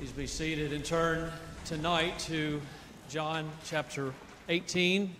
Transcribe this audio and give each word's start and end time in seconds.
Please 0.00 0.12
be 0.12 0.26
seated 0.26 0.72
and 0.72 0.82
turn 0.82 1.30
tonight 1.66 2.18
to 2.20 2.58
John 3.10 3.50
chapter 3.66 4.14
18. 4.48 5.14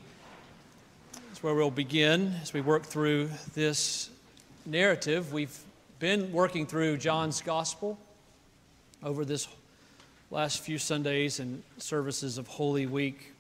That's 1.13 1.43
where 1.43 1.55
we'll 1.55 1.71
begin 1.71 2.35
as 2.41 2.55
we 2.55 2.63
work 2.63 2.85
through 2.85 3.29
this 3.53 4.09
narrative. 4.65 5.35
We've 5.35 5.55
been 5.99 6.33
working 6.33 6.67
through 6.67 6.97
John's 6.97 7.43
gospel 7.43 7.99
over 9.03 9.27
this 9.27 9.49
last 10.31 10.61
few 10.61 10.79
Sundays 10.79 11.41
and 11.41 11.63
services 11.77 12.39
of 12.39 12.47
Holy 12.47 12.87
Week. 12.87 13.35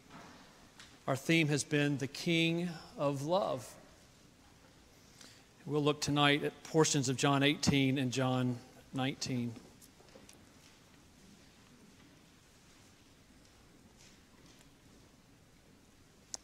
Our 1.06 1.16
theme 1.16 1.48
has 1.48 1.64
been 1.64 1.96
the 1.96 2.06
King 2.06 2.68
of 2.98 3.22
Love. 3.22 3.66
We'll 5.64 5.82
look 5.82 6.02
tonight 6.02 6.44
at 6.44 6.62
portions 6.64 7.08
of 7.08 7.16
John 7.16 7.42
18 7.42 7.96
and 7.96 8.12
John 8.12 8.58
19. 8.92 9.54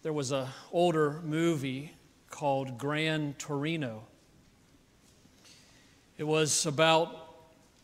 There 0.07 0.13
was 0.13 0.31
an 0.31 0.47
older 0.71 1.21
movie 1.25 1.91
called 2.31 2.79
Gran 2.79 3.35
Torino. 3.39 4.05
It 6.17 6.23
was 6.23 6.65
about 6.65 7.35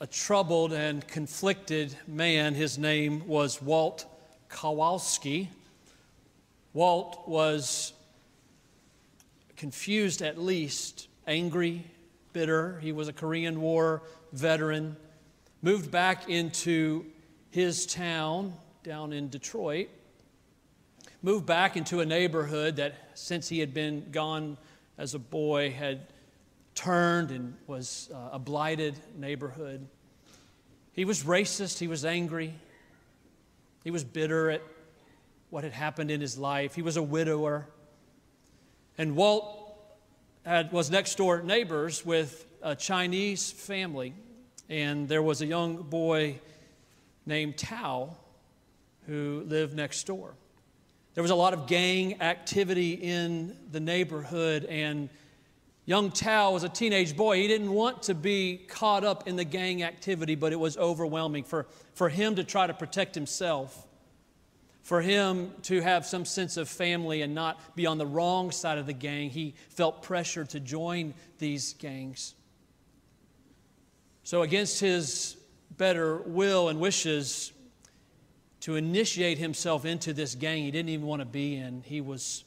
a 0.00 0.06
troubled 0.06 0.72
and 0.72 1.04
conflicted 1.08 1.96
man. 2.06 2.54
His 2.54 2.78
name 2.78 3.26
was 3.26 3.60
Walt 3.60 4.06
Kowalski. 4.48 5.50
Walt 6.72 7.26
was 7.26 7.92
confused 9.56 10.22
at 10.22 10.38
least, 10.38 11.08
angry, 11.26 11.84
bitter. 12.32 12.78
He 12.78 12.92
was 12.92 13.08
a 13.08 13.12
Korean 13.12 13.60
War 13.60 14.04
veteran, 14.32 14.96
moved 15.60 15.90
back 15.90 16.28
into 16.28 17.04
his 17.50 17.84
town 17.84 18.54
down 18.84 19.12
in 19.12 19.28
Detroit 19.28 19.88
moved 21.22 21.46
back 21.46 21.76
into 21.76 22.00
a 22.00 22.06
neighborhood 22.06 22.76
that, 22.76 22.94
since 23.14 23.48
he 23.48 23.60
had 23.60 23.72
been 23.72 24.10
gone 24.10 24.58
as 24.98 25.14
a 25.14 25.18
boy, 25.18 25.70
had 25.70 26.00
turned 26.74 27.30
and 27.30 27.54
was 27.66 28.10
uh, 28.12 28.30
a 28.32 28.38
blighted 28.38 28.98
neighborhood. 29.16 29.86
He 30.92 31.04
was 31.04 31.22
racist, 31.22 31.78
he 31.78 31.86
was 31.86 32.04
angry, 32.04 32.54
he 33.84 33.90
was 33.90 34.04
bitter 34.04 34.50
at 34.50 34.62
what 35.50 35.64
had 35.64 35.72
happened 35.72 36.10
in 36.10 36.20
his 36.20 36.36
life. 36.36 36.74
He 36.74 36.82
was 36.82 36.96
a 36.96 37.02
widower. 37.02 37.66
And 38.98 39.16
Walt 39.16 39.74
had, 40.44 40.72
was 40.72 40.90
next 40.90 41.16
door 41.16 41.42
neighbors 41.42 42.04
with 42.04 42.46
a 42.62 42.74
Chinese 42.74 43.50
family, 43.50 44.14
and 44.68 45.08
there 45.08 45.22
was 45.22 45.40
a 45.40 45.46
young 45.46 45.76
boy 45.76 46.40
named 47.26 47.56
Tao 47.56 48.16
who 49.06 49.44
lived 49.46 49.74
next 49.74 50.04
door. 50.06 50.34
There 51.14 51.22
was 51.22 51.30
a 51.30 51.36
lot 51.36 51.52
of 51.52 51.66
gang 51.66 52.22
activity 52.22 52.94
in 52.94 53.54
the 53.70 53.80
neighborhood, 53.80 54.64
and 54.64 55.10
young 55.84 56.10
Tao 56.10 56.52
was 56.52 56.64
a 56.64 56.70
teenage 56.70 57.14
boy. 57.16 57.36
He 57.36 57.48
didn't 57.48 57.70
want 57.70 58.04
to 58.04 58.14
be 58.14 58.64
caught 58.66 59.04
up 59.04 59.28
in 59.28 59.36
the 59.36 59.44
gang 59.44 59.82
activity, 59.82 60.34
but 60.34 60.52
it 60.52 60.60
was 60.60 60.78
overwhelming 60.78 61.44
for, 61.44 61.66
for 61.92 62.08
him 62.08 62.36
to 62.36 62.44
try 62.44 62.66
to 62.66 62.72
protect 62.72 63.14
himself, 63.14 63.86
for 64.82 65.02
him 65.02 65.52
to 65.64 65.82
have 65.82 66.06
some 66.06 66.24
sense 66.24 66.56
of 66.56 66.66
family 66.66 67.20
and 67.20 67.34
not 67.34 67.76
be 67.76 67.84
on 67.84 67.98
the 67.98 68.06
wrong 68.06 68.50
side 68.50 68.78
of 68.78 68.86
the 68.86 68.94
gang. 68.94 69.28
He 69.28 69.54
felt 69.68 70.02
pressure 70.02 70.46
to 70.46 70.60
join 70.60 71.12
these 71.38 71.74
gangs. 71.74 72.34
So, 74.24 74.40
against 74.40 74.80
his 74.80 75.36
better 75.76 76.16
will 76.18 76.70
and 76.70 76.80
wishes, 76.80 77.52
to 78.62 78.76
initiate 78.76 79.38
himself 79.38 79.84
into 79.84 80.12
this 80.12 80.36
gang 80.36 80.62
he 80.62 80.70
didn't 80.70 80.88
even 80.88 81.04
want 81.04 81.20
to 81.20 81.26
be 81.26 81.56
in. 81.56 81.82
He 81.84 82.00
was 82.00 82.44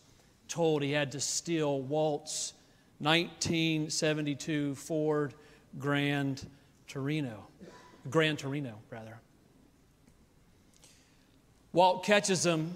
told 0.47 0.81
he 0.81 0.91
had 0.91 1.11
to 1.11 1.19
steal 1.19 1.81
Walt's 1.81 2.53
1972 2.99 4.75
Ford 4.75 5.33
Grand 5.77 6.47
Torino, 6.87 7.45
Grand 8.09 8.39
Torino, 8.39 8.75
rather. 8.89 9.19
Walt 11.73 12.05
catches 12.05 12.45
him. 12.45 12.73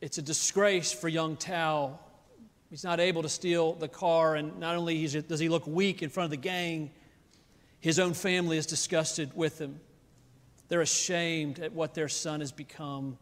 It's 0.00 0.16
a 0.16 0.22
disgrace 0.22 0.92
for 0.92 1.08
young 1.08 1.36
Tao. 1.36 1.98
He's 2.70 2.84
not 2.84 2.98
able 2.98 3.22
to 3.22 3.28
steal 3.28 3.74
the 3.74 3.88
car, 3.88 4.36
and 4.36 4.58
not 4.58 4.74
only 4.74 5.06
does 5.06 5.38
he 5.38 5.50
look 5.50 5.66
weak 5.66 6.02
in 6.02 6.08
front 6.08 6.24
of 6.24 6.30
the 6.30 6.38
gang, 6.38 6.90
his 7.80 7.98
own 7.98 8.14
family 8.14 8.56
is 8.56 8.64
disgusted 8.64 9.30
with 9.34 9.60
him. 9.60 9.80
They're 10.68 10.80
ashamed 10.80 11.58
at 11.60 11.72
what 11.72 11.94
their 11.94 12.08
son 12.08 12.40
has 12.40 12.52
become. 12.52 13.18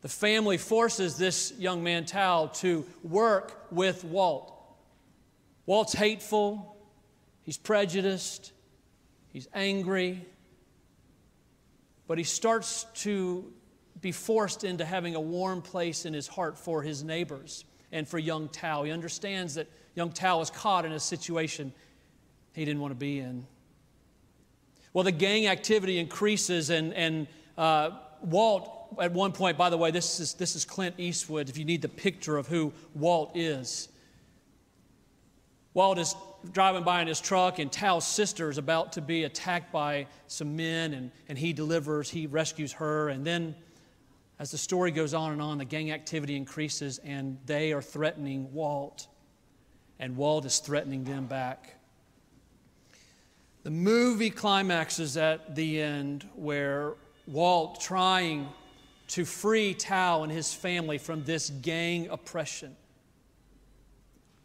The 0.00 0.08
family 0.08 0.58
forces 0.58 1.16
this 1.16 1.52
young 1.58 1.82
man, 1.82 2.06
Tao, 2.06 2.46
to 2.54 2.86
work 3.02 3.66
with 3.70 4.04
Walt. 4.04 4.54
Walt's 5.66 5.92
hateful, 5.92 6.76
he's 7.42 7.58
prejudiced, 7.58 8.52
he's 9.32 9.48
angry, 9.52 10.24
but 12.06 12.16
he 12.16 12.24
starts 12.24 12.86
to 12.94 13.52
be 14.00 14.12
forced 14.12 14.64
into 14.64 14.84
having 14.84 15.14
a 15.14 15.20
warm 15.20 15.60
place 15.60 16.06
in 16.06 16.14
his 16.14 16.26
heart 16.26 16.56
for 16.56 16.82
his 16.82 17.02
neighbors 17.02 17.64
and 17.92 18.08
for 18.08 18.18
young 18.18 18.48
Tao. 18.48 18.84
He 18.84 18.92
understands 18.92 19.56
that 19.56 19.68
young 19.94 20.12
Tao 20.12 20.40
is 20.40 20.50
caught 20.50 20.84
in 20.84 20.92
a 20.92 21.00
situation 21.00 21.72
he 22.54 22.64
didn't 22.64 22.80
want 22.80 22.92
to 22.92 22.98
be 22.98 23.18
in. 23.18 23.46
Well, 24.98 25.04
the 25.04 25.12
gang 25.12 25.46
activity 25.46 26.00
increases, 26.00 26.70
and, 26.70 26.92
and 26.92 27.28
uh, 27.56 27.90
Walt, 28.20 28.96
at 29.00 29.12
one 29.12 29.30
point, 29.30 29.56
by 29.56 29.70
the 29.70 29.76
way, 29.76 29.92
this 29.92 30.18
is, 30.18 30.34
this 30.34 30.56
is 30.56 30.64
Clint 30.64 30.96
Eastwood, 30.98 31.48
if 31.48 31.56
you 31.56 31.64
need 31.64 31.82
the 31.82 31.88
picture 31.88 32.36
of 32.36 32.48
who 32.48 32.72
Walt 32.96 33.30
is. 33.36 33.90
Walt 35.72 35.98
is 36.00 36.16
driving 36.50 36.82
by 36.82 37.00
in 37.00 37.06
his 37.06 37.20
truck, 37.20 37.60
and 37.60 37.70
Tao's 37.70 38.08
sister 38.08 38.50
is 38.50 38.58
about 38.58 38.94
to 38.94 39.00
be 39.00 39.22
attacked 39.22 39.70
by 39.70 40.08
some 40.26 40.56
men, 40.56 40.92
and, 40.94 41.12
and 41.28 41.38
he 41.38 41.52
delivers, 41.52 42.10
he 42.10 42.26
rescues 42.26 42.72
her. 42.72 43.08
And 43.08 43.24
then, 43.24 43.54
as 44.40 44.50
the 44.50 44.58
story 44.58 44.90
goes 44.90 45.14
on 45.14 45.30
and 45.30 45.40
on, 45.40 45.58
the 45.58 45.64
gang 45.64 45.92
activity 45.92 46.34
increases, 46.34 46.98
and 47.04 47.38
they 47.46 47.72
are 47.72 47.82
threatening 47.82 48.52
Walt, 48.52 49.06
and 50.00 50.16
Walt 50.16 50.44
is 50.44 50.58
threatening 50.58 51.04
them 51.04 51.26
back. 51.26 51.77
The 53.68 53.74
movie 53.74 54.30
climaxes 54.30 55.18
at 55.18 55.54
the 55.54 55.82
end 55.82 56.26
where 56.36 56.94
Walt, 57.26 57.82
trying 57.82 58.48
to 59.08 59.26
free 59.26 59.74
Tao 59.74 60.22
and 60.22 60.32
his 60.32 60.54
family 60.54 60.96
from 60.96 61.22
this 61.24 61.50
gang 61.50 62.08
oppression, 62.08 62.74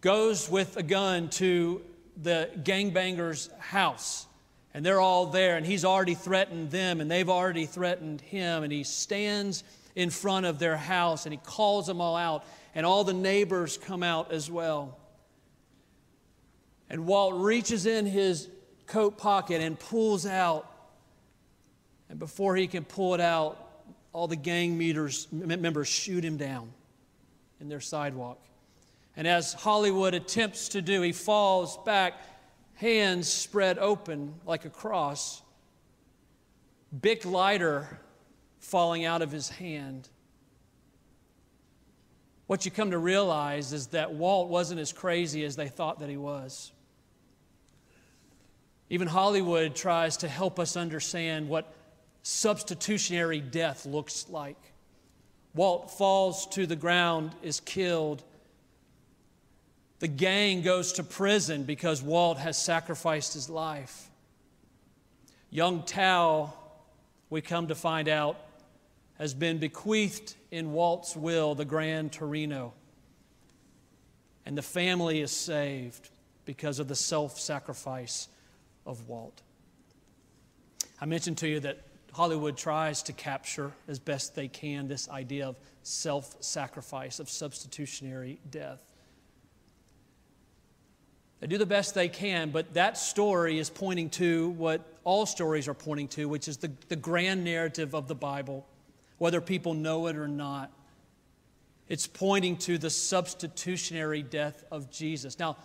goes 0.02 0.50
with 0.50 0.76
a 0.76 0.84
gun 0.84 1.30
to 1.30 1.82
the 2.22 2.50
gangbanger's 2.66 3.50
house. 3.60 4.26
And 4.74 4.86
they're 4.86 5.00
all 5.00 5.28
there, 5.28 5.56
and 5.56 5.66
he's 5.66 5.86
already 5.86 6.16
threatened 6.16 6.70
them, 6.72 7.00
and 7.00 7.10
they've 7.10 7.30
already 7.30 7.66
threatened 7.66 8.20
him. 8.20 8.64
And 8.64 8.74
he 8.74 8.84
stands 8.84 9.64
in 9.96 10.10
front 10.10 10.46
of 10.46 10.60
their 10.60 10.76
house 10.76 11.26
and 11.26 11.32
he 11.32 11.40
calls 11.46 11.88
them 11.88 12.02
all 12.02 12.18
out, 12.18 12.44
and 12.76 12.86
all 12.86 13.06
the 13.06 13.14
neighbors 13.14 13.78
come 13.78 14.04
out 14.04 14.34
as 14.34 14.52
well. 14.52 14.98
And 16.90 17.06
Walt 17.06 17.36
reaches 17.36 17.86
in 17.86 18.06
his 18.06 18.50
coat 18.94 19.18
pocket 19.18 19.60
and 19.60 19.78
pulls 19.80 20.26
out. 20.28 20.70
And 22.10 22.20
before 22.20 22.56
he 22.56 22.68
can 22.68 22.86
pull 22.86 23.16
it 23.16 23.20
out, 23.20 23.58
all 24.14 24.28
the 24.28 24.36
gang 24.36 24.78
meters, 24.78 25.28
members 25.32 25.88
shoot 25.88 26.24
him 26.24 26.38
down 26.38 26.72
in 27.60 27.70
their 27.70 27.82
sidewalk. 27.82 28.40
And 29.18 29.28
as 29.28 29.54
Hollywood 29.54 30.14
attempts 30.14 30.70
to 30.70 30.82
do, 30.82 31.02
he 31.02 31.12
falls 31.12 31.78
back, 31.86 32.14
hands 32.76 33.28
spread 33.28 33.80
open 33.80 34.36
like 34.46 34.66
a 34.66 34.70
cross, 34.70 35.42
Bic 37.02 37.26
lighter 37.26 38.00
falling 38.60 39.06
out 39.06 39.24
of 39.24 39.32
his 39.32 39.50
hand. 39.50 40.08
What 42.46 42.66
you 42.66 42.70
come 42.70 42.92
to 42.92 43.00
realize 43.00 43.74
is 43.74 43.88
that 43.88 44.14
Walt 44.14 44.50
wasn't 44.50 44.80
as 44.80 44.94
crazy 44.94 45.44
as 45.46 45.56
they 45.56 45.68
thought 45.68 46.00
that 46.02 46.10
he 46.10 46.18
was. 46.18 46.72
Even 48.94 49.08
Hollywood 49.08 49.76
tries 49.76 50.18
to 50.18 50.28
help 50.28 50.60
us 50.60 50.78
understand 50.78 51.50
what 51.50 51.74
substitutionary 52.22 53.40
death 53.40 53.88
looks 53.88 54.28
like. 54.30 54.72
Walt 55.56 55.90
falls 55.90 56.46
to 56.50 56.68
the 56.68 56.76
ground, 56.76 57.32
is 57.42 57.60
killed. 57.60 58.22
The 59.98 60.08
gang 60.08 60.62
goes 60.62 60.94
to 60.94 61.04
prison 61.04 61.64
because 61.64 62.04
Walt 62.04 62.38
has 62.38 62.56
sacrificed 62.56 63.34
his 63.34 63.50
life. 63.50 64.12
Young 65.50 65.82
Tao, 65.82 66.54
we 67.32 67.42
come 67.42 67.70
to 67.70 67.76
find 67.76 68.08
out, 68.08 68.40
has 69.18 69.34
been 69.34 69.58
bequeathed 69.58 70.36
in 70.52 70.72
Walt's 70.72 71.16
will 71.16 71.56
the 71.56 71.66
Grand 71.66 72.12
Torino. 72.12 72.74
And 74.46 74.56
the 74.56 74.62
family 74.62 75.20
is 75.20 75.32
saved 75.32 76.12
because 76.46 76.78
of 76.78 76.88
the 76.88 76.96
self 76.96 77.40
sacrifice 77.40 78.28
of 78.86 79.08
Walt. 79.08 79.42
I 81.00 81.06
mentioned 81.06 81.38
to 81.40 81.48
you 81.48 81.60
that 81.62 81.80
Hollywood 82.14 82.56
tries 82.58 83.04
to 83.04 83.14
capture 83.14 83.72
as 83.88 84.00
best 84.00 84.36
they 84.36 84.48
can 84.48 84.88
this 84.88 85.10
idea 85.10 85.48
of 85.48 85.56
self 85.82 86.36
sacrifice, 86.42 87.20
of 87.20 87.30
substitutionary 87.30 88.40
death. 88.50 88.82
They 91.40 91.48
do 91.48 91.58
the 91.58 91.66
best 91.66 91.94
they 91.94 92.08
can, 92.08 92.52
but 92.52 92.74
that 92.76 92.98
story 92.98 93.60
is 93.60 93.70
pointing 93.70 94.10
to 94.12 94.50
what 94.52 94.82
all 95.04 95.26
stories 95.26 95.68
are 95.68 95.74
pointing 95.74 96.08
to, 96.10 96.30
which 96.30 96.48
is 96.48 96.56
the, 96.56 96.72
the 96.88 96.96
grand 96.96 97.44
narrative 97.44 97.94
of 97.94 98.08
the 98.08 98.16
Bible, 98.16 98.66
whether 99.18 99.42
people 99.42 99.74
know 99.74 100.08
it 100.08 100.16
or 100.16 100.30
not. 100.30 100.72
It's 101.90 102.08
pointing 102.08 102.56
to 102.60 102.78
the 102.78 102.90
substitutionary 102.90 104.24
death 104.24 104.64
of 104.72 104.90
Jesus. 104.90 105.38
Now, 105.38 105.58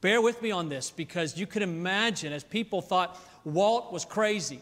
bear 0.00 0.20
with 0.20 0.40
me 0.42 0.50
on 0.50 0.68
this 0.68 0.90
because 0.90 1.36
you 1.36 1.46
could 1.46 1.62
imagine 1.62 2.32
as 2.32 2.44
people 2.44 2.80
thought 2.80 3.18
Walt 3.44 3.92
was 3.92 4.04
crazy, 4.04 4.60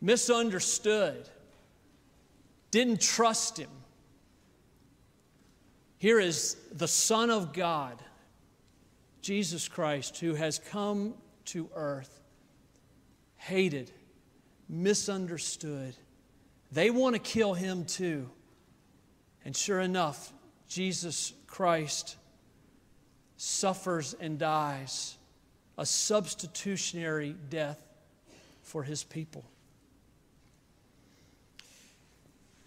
misunderstood, 0.00 1.28
didn't 2.70 3.00
trust 3.00 3.58
him. 3.58 3.70
Here 5.98 6.20
is 6.20 6.56
the 6.72 6.88
Son 6.88 7.30
of 7.30 7.52
God, 7.52 8.02
Jesus 9.22 9.66
Christ, 9.66 10.18
who 10.18 10.34
has 10.34 10.58
come 10.58 11.14
to 11.46 11.70
earth, 11.74 12.20
hated, 13.36 13.90
misunderstood. 14.68 15.96
They 16.70 16.90
want 16.90 17.14
to 17.14 17.20
kill 17.20 17.54
him 17.54 17.84
too. 17.84 18.28
And 19.44 19.56
sure 19.56 19.80
enough, 19.80 20.32
Jesus 20.68 21.32
Christ 21.46 22.16
suffers 23.36 24.14
and 24.14 24.38
dies 24.38 25.16
a 25.78 25.84
substitutionary 25.84 27.36
death 27.50 27.80
for 28.62 28.82
his 28.82 29.04
people. 29.04 29.44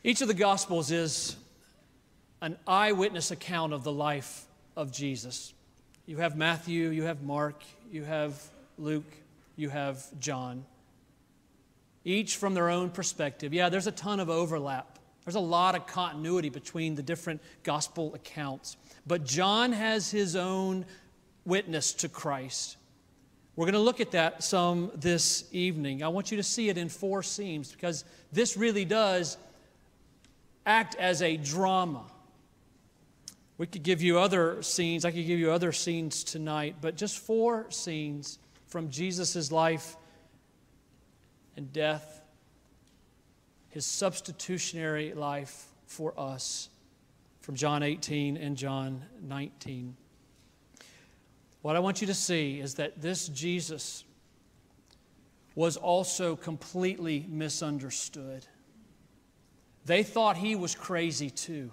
Each 0.04 0.22
of 0.22 0.28
the 0.28 0.34
Gospels 0.34 0.92
is 0.92 1.36
an 2.42 2.58
eyewitness 2.68 3.32
account 3.32 3.74
of 3.74 3.84
the 3.84 3.92
life 3.92 4.46
of 4.78 4.92
Jesus. 4.92 5.54
You 6.06 6.18
have 6.18 6.38
Matthew, 6.38 6.90
you 6.90 7.04
have 7.04 7.22
Mark, 7.22 7.64
you 7.92 8.04
have 8.04 8.42
Luke, 8.78 9.12
you 9.56 9.70
have 9.70 10.04
John. 10.20 10.64
Each 12.06 12.38
from 12.38 12.54
their 12.54 12.70
own 12.70 12.92
perspective. 12.92 13.54
Yeah, 13.54 13.70
there's 13.70 13.88
a 13.88 13.92
ton 13.92 14.20
of 14.20 14.30
overlap. 14.30 14.99
There's 15.30 15.36
a 15.36 15.42
lot 15.42 15.76
of 15.76 15.86
continuity 15.86 16.50
between 16.50 16.96
the 16.96 17.04
different 17.04 17.40
gospel 17.62 18.16
accounts. 18.16 18.78
But 19.06 19.26
John 19.26 19.74
has 19.74 20.10
his 20.10 20.36
own 20.36 20.88
witness 21.46 21.94
to 21.94 22.10
Christ. 22.10 22.78
We're 23.56 23.68
going 23.68 23.74
to 23.74 23.80
look 23.80 24.00
at 24.00 24.10
that 24.14 24.44
some 24.44 24.90
this 24.96 25.44
evening. 25.52 26.02
I 26.02 26.08
want 26.08 26.32
you 26.32 26.38
to 26.38 26.44
see 26.44 26.70
it 26.70 26.80
in 26.80 26.90
four 26.90 27.22
scenes 27.22 27.72
because 27.72 28.06
this 28.32 28.58
really 28.58 28.86
does 28.86 29.38
act 30.66 30.96
as 30.96 31.22
a 31.22 31.38
drama. 31.38 32.06
We 33.60 33.68
could 33.68 33.84
give 33.84 34.02
you 34.02 34.18
other 34.18 34.64
scenes. 34.64 35.06
I 35.06 35.12
could 35.12 35.28
give 35.28 35.38
you 35.38 35.52
other 35.52 35.72
scenes 35.72 36.24
tonight, 36.24 36.78
but 36.82 36.98
just 36.98 37.20
four 37.20 37.70
scenes 37.70 38.40
from 38.66 38.90
Jesus' 38.90 39.52
life 39.52 39.96
and 41.56 41.72
death 41.72 42.19
his 43.70 43.86
substitutionary 43.86 45.14
life 45.14 45.68
for 45.86 46.14
us 46.20 46.70
from 47.42 47.56
John 47.56 47.84
18 47.84 48.38
and 48.38 48.56
John 48.58 49.04
19. 49.22 49.96
What 51.62 51.76
I 51.76 51.80
want 51.80 52.02
you 52.02 52.08
to 52.08 52.14
see 52.14 52.60
is 52.60 52.76
that 52.76 53.02
this 53.02 53.28
Jesus 53.28 54.04
was 55.56 55.76
also 55.76 56.36
completely 56.36 57.26
misunderstood. 57.28 58.46
They 59.86 60.04
thought 60.04 60.38
he 60.38 60.56
was 60.56 60.76
crazy 60.76 61.30
too. 61.30 61.72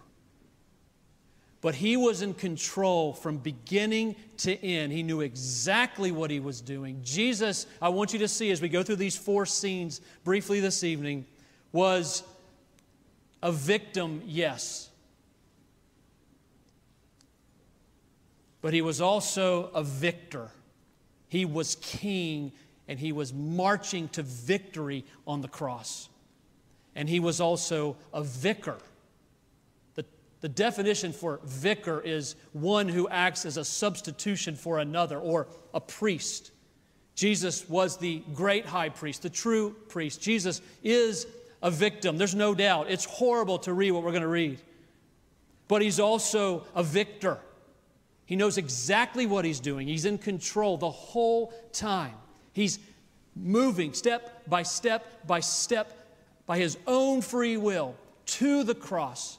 But 1.60 1.74
he 1.74 1.96
was 1.96 2.22
in 2.22 2.34
control 2.34 3.12
from 3.12 3.38
beginning 3.38 4.16
to 4.38 4.56
end. 4.64 4.92
He 4.92 5.02
knew 5.02 5.20
exactly 5.20 6.12
what 6.12 6.30
he 6.30 6.40
was 6.40 6.60
doing. 6.60 7.00
Jesus, 7.02 7.66
I 7.80 7.88
want 7.88 8.12
you 8.12 8.18
to 8.20 8.28
see 8.28 8.50
as 8.50 8.60
we 8.60 8.68
go 8.68 8.82
through 8.82 8.96
these 8.96 9.16
four 9.16 9.46
scenes 9.46 10.00
briefly 10.22 10.60
this 10.60 10.84
evening, 10.84 11.26
was 11.76 12.22
a 13.42 13.52
victim, 13.52 14.22
yes. 14.24 14.88
But 18.62 18.72
he 18.72 18.80
was 18.80 19.02
also 19.02 19.70
a 19.74 19.84
victor. 19.84 20.50
He 21.28 21.44
was 21.44 21.76
king 21.76 22.52
and 22.88 22.98
he 22.98 23.12
was 23.12 23.34
marching 23.34 24.08
to 24.10 24.22
victory 24.22 25.04
on 25.26 25.42
the 25.42 25.48
cross. 25.48 26.08
And 26.94 27.10
he 27.10 27.20
was 27.20 27.42
also 27.42 27.96
a 28.10 28.22
vicar. 28.22 28.78
The, 29.96 30.06
the 30.40 30.48
definition 30.48 31.12
for 31.12 31.40
vicar 31.44 32.00
is 32.00 32.36
one 32.54 32.88
who 32.88 33.06
acts 33.10 33.44
as 33.44 33.58
a 33.58 33.64
substitution 33.66 34.56
for 34.56 34.78
another 34.78 35.18
or 35.18 35.46
a 35.74 35.80
priest. 35.80 36.52
Jesus 37.14 37.68
was 37.68 37.98
the 37.98 38.22
great 38.34 38.64
high 38.64 38.88
priest, 38.88 39.22
the 39.22 39.30
true 39.30 39.76
priest. 39.88 40.22
Jesus 40.22 40.62
is 40.82 41.26
a 41.66 41.70
victim. 41.70 42.16
There's 42.16 42.34
no 42.34 42.54
doubt. 42.54 42.86
It's 42.88 43.04
horrible 43.04 43.58
to 43.60 43.72
read 43.72 43.90
what 43.90 44.04
we're 44.04 44.12
going 44.12 44.22
to 44.22 44.28
read. 44.28 44.60
But 45.66 45.82
he's 45.82 45.98
also 45.98 46.64
a 46.76 46.84
victor. 46.84 47.38
He 48.24 48.36
knows 48.36 48.56
exactly 48.56 49.26
what 49.26 49.44
he's 49.44 49.58
doing. 49.58 49.88
He's 49.88 50.04
in 50.04 50.18
control 50.18 50.76
the 50.76 50.90
whole 50.90 51.52
time. 51.72 52.14
He's 52.52 52.78
moving 53.34 53.94
step 53.94 54.48
by 54.48 54.62
step 54.62 55.26
by 55.26 55.40
step 55.40 55.92
by 56.46 56.58
his 56.58 56.78
own 56.86 57.20
free 57.20 57.56
will 57.56 57.96
to 58.26 58.62
the 58.62 58.74
cross 58.74 59.38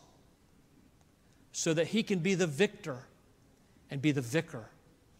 so 1.53 1.73
that 1.73 1.88
he 1.88 2.03
can 2.03 2.19
be 2.19 2.35
the 2.35 2.45
victor 2.45 2.97
and 3.89 4.01
be 4.01 4.12
the 4.12 4.21
vicar, 4.21 4.65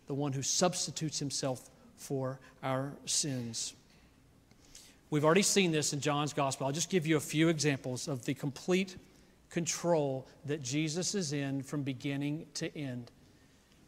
the 0.08 0.14
one 0.14 0.34
who 0.34 0.42
substitutes 0.42 1.20
himself 1.20 1.70
for 1.96 2.38
our 2.62 2.92
sins. 3.06 3.76
We've 5.10 5.26
already 5.26 5.42
seen 5.42 5.72
this 5.72 5.94
in 5.94 6.02
John's 6.02 6.34
gospel. 6.34 6.68
I'll 6.68 6.74
just 6.74 6.90
give 6.90 7.08
you 7.08 7.18
a 7.18 7.22
few 7.22 7.48
examples 7.50 8.08
of 8.08 8.26
the 8.26 8.34
complete 8.34 8.98
control 9.50 10.28
that 10.46 10.62
Jesus 10.62 11.16
is 11.16 11.32
in 11.32 11.64
from 11.64 11.84
beginning 11.84 12.46
to 12.56 12.76
end. 12.78 13.12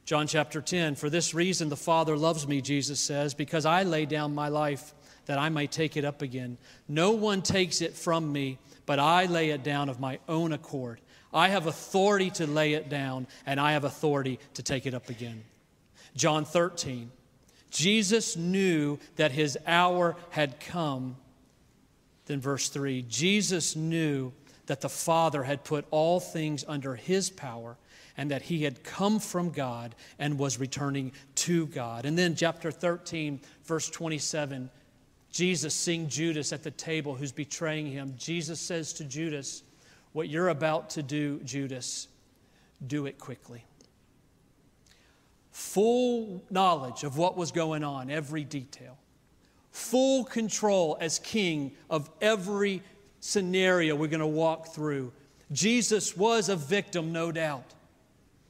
John 0.06 0.26
chapter 0.26 0.62
10, 0.62 0.96
for 0.96 1.10
this 1.10 1.34
reason 1.34 1.70
the 1.70 1.76
Father 1.76 2.18
loves 2.18 2.48
me, 2.48 2.62
Jesus 2.62 3.00
says, 3.00 3.34
because 3.34 3.66
I 3.66 3.84
lay 3.84 4.06
down 4.06 4.34
my 4.34 4.48
life 4.48 4.96
that 5.26 5.38
I 5.38 5.50
may 5.50 5.68
take 5.68 5.98
it 5.98 6.06
up 6.06 6.24
again. 6.24 6.58
No 6.88 7.12
one 7.12 7.44
takes 7.44 7.82
it 7.82 7.94
from 7.94 8.32
me, 8.32 8.58
but 8.88 8.98
I 8.98 9.26
lay 9.26 9.52
it 9.52 9.62
down 9.62 9.88
of 9.90 10.00
my 10.00 10.18
own 10.28 10.54
accord. 10.54 11.00
I 11.32 11.50
have 11.50 11.68
authority 11.68 12.32
to 12.32 12.48
lay 12.48 12.74
it 12.74 12.90
down, 12.90 13.28
and 13.46 13.60
I 13.60 13.74
have 13.74 13.84
authority 13.84 14.40
to 14.56 14.64
take 14.64 14.88
it 14.88 14.96
up 14.96 15.10
again. 15.10 15.44
John 16.16 16.46
13, 16.46 17.12
Jesus 17.70 18.36
knew 18.36 18.98
that 19.16 19.32
his 19.32 19.58
hour 19.66 20.16
had 20.32 20.60
come. 20.60 21.16
Then, 22.26 22.40
verse 22.42 22.70
3 22.70 23.04
Jesus 23.04 23.76
knew 23.76 24.32
that 24.66 24.82
the 24.82 24.90
Father 24.90 25.44
had 25.44 25.64
put 25.64 25.86
all 25.90 26.20
things 26.20 26.64
under 26.68 26.96
his 26.96 27.30
power 27.30 27.78
and 28.18 28.32
that 28.32 28.44
he 28.44 28.64
had 28.64 28.84
come 28.84 29.20
from 29.20 29.50
God 29.50 29.96
and 30.20 30.38
was 30.38 30.60
returning 30.60 31.12
to 31.36 31.68
God. 31.68 32.06
And 32.06 32.18
then, 32.18 32.36
chapter 32.36 32.72
13, 32.72 33.40
verse 33.64 33.90
27, 33.90 34.70
Jesus 35.32 35.74
seeing 35.74 36.10
Judas 36.10 36.52
at 36.52 36.64
the 36.64 36.72
table 36.72 37.16
who's 37.16 37.32
betraying 37.32 37.88
him. 37.88 38.16
Jesus 38.18 38.60
says 38.60 38.94
to 38.94 39.04
Judas, 39.04 39.64
What 40.14 40.28
you're 40.28 40.50
about 40.50 40.90
to 40.92 41.04
do, 41.04 41.40
Judas, 41.46 42.08
do 42.86 43.06
it 43.06 43.18
quickly 43.18 43.64
full 45.60 46.42
knowledge 46.50 47.04
of 47.04 47.18
what 47.18 47.36
was 47.36 47.52
going 47.52 47.84
on, 47.84 48.10
every 48.10 48.46
detail, 48.46 48.98
full 49.72 50.24
control 50.24 50.98
as 51.02 51.20
king 51.20 51.74
of 51.90 52.10
every 52.22 52.82
scenario 53.20 53.94
we're 53.94 54.08
going 54.08 54.22
to 54.22 54.26
walk 54.26 54.74
through. 54.74 55.12
Jesus 55.52 56.16
was 56.16 56.48
a 56.48 56.56
victim, 56.56 57.12
no 57.12 57.34
doubt, 57.34 57.74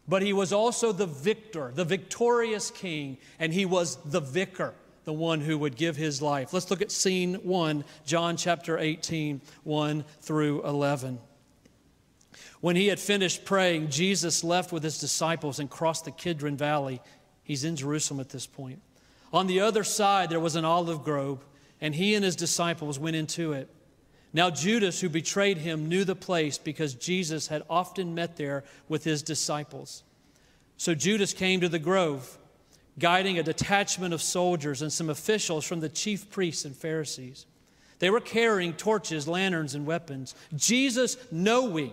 but 0.07 0.21
he 0.21 0.33
was 0.33 0.53
also 0.53 0.91
the 0.91 1.07
victor, 1.07 1.71
the 1.73 1.83
victorious 1.83 2.69
king, 2.69 3.17
and 3.39 3.51
he 3.51 3.65
was 3.65 3.95
the 4.05 4.21
vicar, 4.21 4.75
the 5.05 5.13
one 5.13 5.41
who 5.41 5.57
would 5.57 5.75
give 5.75 5.95
his 5.95 6.21
life. 6.21 6.53
Let's 6.53 6.69
look 6.69 6.83
at 6.83 6.91
scene 6.91 7.35
one, 7.35 7.85
John 8.05 8.37
chapter 8.37 8.77
18, 8.77 9.41
1 9.63 10.05
through 10.21 10.63
11. 10.63 11.19
When 12.61 12.75
he 12.75 12.87
had 12.87 12.99
finished 12.99 13.45
praying, 13.45 13.89
Jesus 13.89 14.43
left 14.43 14.71
with 14.71 14.83
his 14.83 14.99
disciples 14.99 15.59
and 15.59 15.69
crossed 15.69 16.05
the 16.05 16.11
Kidron 16.11 16.57
Valley. 16.57 17.01
He's 17.43 17.63
in 17.63 17.75
Jerusalem 17.75 18.19
at 18.19 18.29
this 18.29 18.45
point. 18.47 18.81
On 19.31 19.47
the 19.47 19.59
other 19.61 19.83
side, 19.83 20.29
there 20.29 20.39
was 20.39 20.55
an 20.55 20.65
olive 20.65 21.03
grove, 21.03 21.45
and 21.79 21.93
he 21.93 22.15
and 22.15 22.25
his 22.25 22.35
disciples 22.35 22.99
went 22.99 23.15
into 23.15 23.53
it. 23.53 23.69
Now, 24.33 24.49
Judas, 24.49 25.01
who 25.01 25.09
betrayed 25.09 25.57
him, 25.57 25.89
knew 25.89 26.03
the 26.03 26.15
place 26.15 26.57
because 26.57 26.93
Jesus 26.93 27.47
had 27.47 27.63
often 27.69 28.13
met 28.13 28.37
there 28.37 28.63
with 28.87 29.03
his 29.03 29.23
disciples. 29.23 30.03
So 30.77 30.93
Judas 30.93 31.33
came 31.33 31.61
to 31.61 31.69
the 31.69 31.79
grove, 31.79 32.37
guiding 32.99 33.39
a 33.39 33.43
detachment 33.43 34.13
of 34.13 34.21
soldiers 34.21 34.81
and 34.81 34.93
some 34.93 35.09
officials 35.09 35.65
from 35.65 35.79
the 35.79 35.89
chief 35.89 36.29
priests 36.29 36.65
and 36.65 36.75
Pharisees. 36.75 37.45
They 37.99 38.09
were 38.09 38.21
carrying 38.21 38.73
torches, 38.73 39.27
lanterns, 39.27 39.75
and 39.75 39.85
weapons. 39.85 40.35
Jesus, 40.55 41.17
knowing 41.31 41.91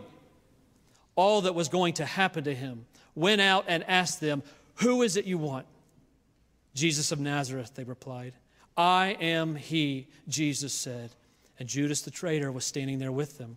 all 1.17 1.43
that 1.43 1.55
was 1.55 1.69
going 1.69 1.95
to 1.95 2.05
happen 2.05 2.45
to 2.45 2.55
him, 2.55 2.87
went 3.15 3.41
out 3.41 3.65
and 3.67 3.83
asked 3.89 4.21
them, 4.21 4.43
Who 4.77 5.03
is 5.03 5.17
it 5.17 5.25
you 5.25 5.39
want? 5.39 5.67
Jesus 6.75 7.11
of 7.11 7.19
Nazareth, 7.19 7.73
they 7.75 7.85
replied. 7.85 8.35
I 8.77 9.17
am 9.21 9.57
he, 9.57 10.07
Jesus 10.29 10.73
said. 10.75 11.11
And 11.59 11.69
Judas 11.69 12.03
the 12.03 12.11
traitor 12.11 12.53
was 12.53 12.67
standing 12.67 12.99
there 12.99 13.11
with 13.11 13.39
them. 13.39 13.57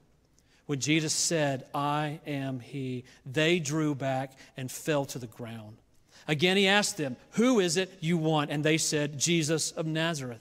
When 0.65 0.79
Jesus 0.79 1.13
said, 1.13 1.65
I 1.73 2.19
am 2.25 2.59
he, 2.59 3.03
they 3.25 3.59
drew 3.59 3.93
back 3.93 4.31
and 4.55 4.71
fell 4.71 5.03
to 5.05 5.19
the 5.19 5.27
ground. 5.27 5.77
Again, 6.27 6.57
he 6.57 6.67
asked 6.67 6.97
them, 6.97 7.17
Who 7.31 7.59
is 7.59 7.75
it 7.75 7.91
you 7.99 8.17
want? 8.17 8.51
And 8.51 8.63
they 8.63 8.77
said, 8.77 9.19
Jesus 9.19 9.71
of 9.71 9.85
Nazareth. 9.85 10.39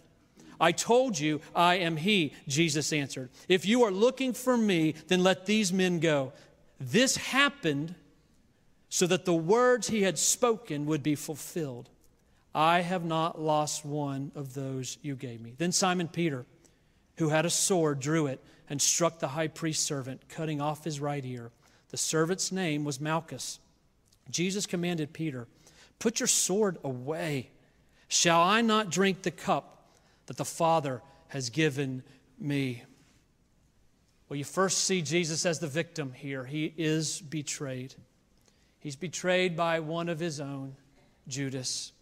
I 0.60 0.72
told 0.72 1.18
you, 1.18 1.40
I 1.54 1.76
am 1.76 1.96
he, 1.96 2.34
Jesus 2.46 2.92
answered. 2.92 3.30
If 3.48 3.64
you 3.64 3.84
are 3.84 3.90
looking 3.90 4.32
for 4.32 4.56
me, 4.56 4.94
then 5.06 5.22
let 5.22 5.46
these 5.46 5.72
men 5.72 6.00
go. 6.00 6.32
This 6.80 7.16
happened 7.16 7.94
so 8.88 9.06
that 9.06 9.24
the 9.24 9.34
words 9.34 9.88
he 9.88 10.02
had 10.02 10.18
spoken 10.18 10.86
would 10.86 11.02
be 11.02 11.14
fulfilled. 11.14 11.90
I 12.54 12.80
have 12.80 13.04
not 13.04 13.40
lost 13.40 13.84
one 13.84 14.32
of 14.34 14.54
those 14.54 14.98
you 15.02 15.14
gave 15.14 15.40
me. 15.40 15.54
Then 15.58 15.72
Simon 15.72 16.08
Peter, 16.08 16.46
who 17.18 17.28
had 17.28 17.44
a 17.44 17.50
sword, 17.50 18.00
drew 18.00 18.26
it 18.26 18.42
and 18.70 18.80
struck 18.80 19.18
the 19.18 19.28
high 19.28 19.48
priest's 19.48 19.84
servant, 19.84 20.28
cutting 20.28 20.60
off 20.60 20.84
his 20.84 21.00
right 21.00 21.24
ear. 21.24 21.50
The 21.90 21.96
servant's 21.96 22.50
name 22.52 22.84
was 22.84 23.00
Malchus. 23.00 23.58
Jesus 24.30 24.66
commanded 24.66 25.12
Peter, 25.12 25.46
Put 25.98 26.20
your 26.20 26.26
sword 26.26 26.78
away. 26.84 27.50
Shall 28.08 28.40
I 28.40 28.60
not 28.60 28.90
drink 28.90 29.22
the 29.22 29.30
cup 29.30 29.88
that 30.26 30.36
the 30.36 30.44
Father 30.44 31.02
has 31.28 31.50
given 31.50 32.02
me? 32.38 32.84
Well, 34.28 34.36
you 34.36 34.44
first 34.44 34.84
see 34.84 35.00
Jesus 35.00 35.46
as 35.46 35.58
the 35.58 35.66
victim 35.66 36.12
here. 36.12 36.44
He 36.44 36.72
is 36.76 37.20
betrayed. 37.20 37.94
He's 38.78 38.96
betrayed 38.96 39.56
by 39.56 39.80
one 39.80 40.08
of 40.08 40.20
his 40.20 40.38
own, 40.38 40.76
Judas. 41.26 41.92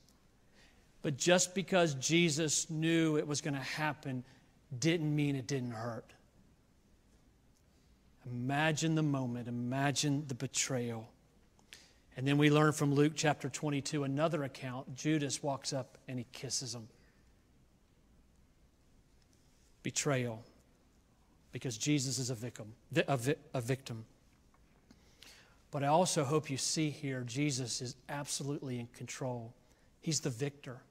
But 1.03 1.17
just 1.17 1.55
because 1.55 1.95
Jesus 1.95 2.69
knew 2.69 3.17
it 3.17 3.27
was 3.27 3.41
going 3.41 3.55
to 3.55 3.61
happen 3.61 4.25
didn't 4.77 5.15
mean 5.15 5.37
it 5.37 5.47
didn't 5.47 5.71
hurt. 5.71 6.13
Imagine 8.29 8.97
the 8.97 9.05
moment, 9.05 9.47
imagine 9.47 10.25
the 10.27 10.35
betrayal. 10.35 11.09
And 12.17 12.27
then 12.27 12.39
we 12.39 12.51
learn 12.51 12.73
from 12.73 12.93
Luke 12.93 13.13
chapter 13.15 13.49
22, 13.49 14.03
another 14.03 14.43
account. 14.43 14.97
Judas 14.97 15.43
walks 15.43 15.73
up 15.73 15.97
and 16.09 16.19
he 16.19 16.27
kisses 16.33 16.75
him. 16.75 16.89
Betrayal, 19.85 20.43
because 21.57 21.79
Jesus 21.79 22.19
is 22.19 22.29
a 22.29 22.35
victim. 22.35 22.75
A, 23.09 23.17
vi- 23.17 23.35
a 23.55 23.63
victim. 23.63 24.05
But 25.71 25.83
I 25.83 25.87
also 25.87 26.23
hope 26.23 26.51
you 26.51 26.59
see 26.59 26.91
here 26.91 27.23
Jesus 27.27 27.81
is 27.81 27.97
absolutely 28.11 28.79
in 28.79 28.89
control. 28.89 29.55
He's 30.03 30.21
the 30.21 30.29
victor. 30.29 30.83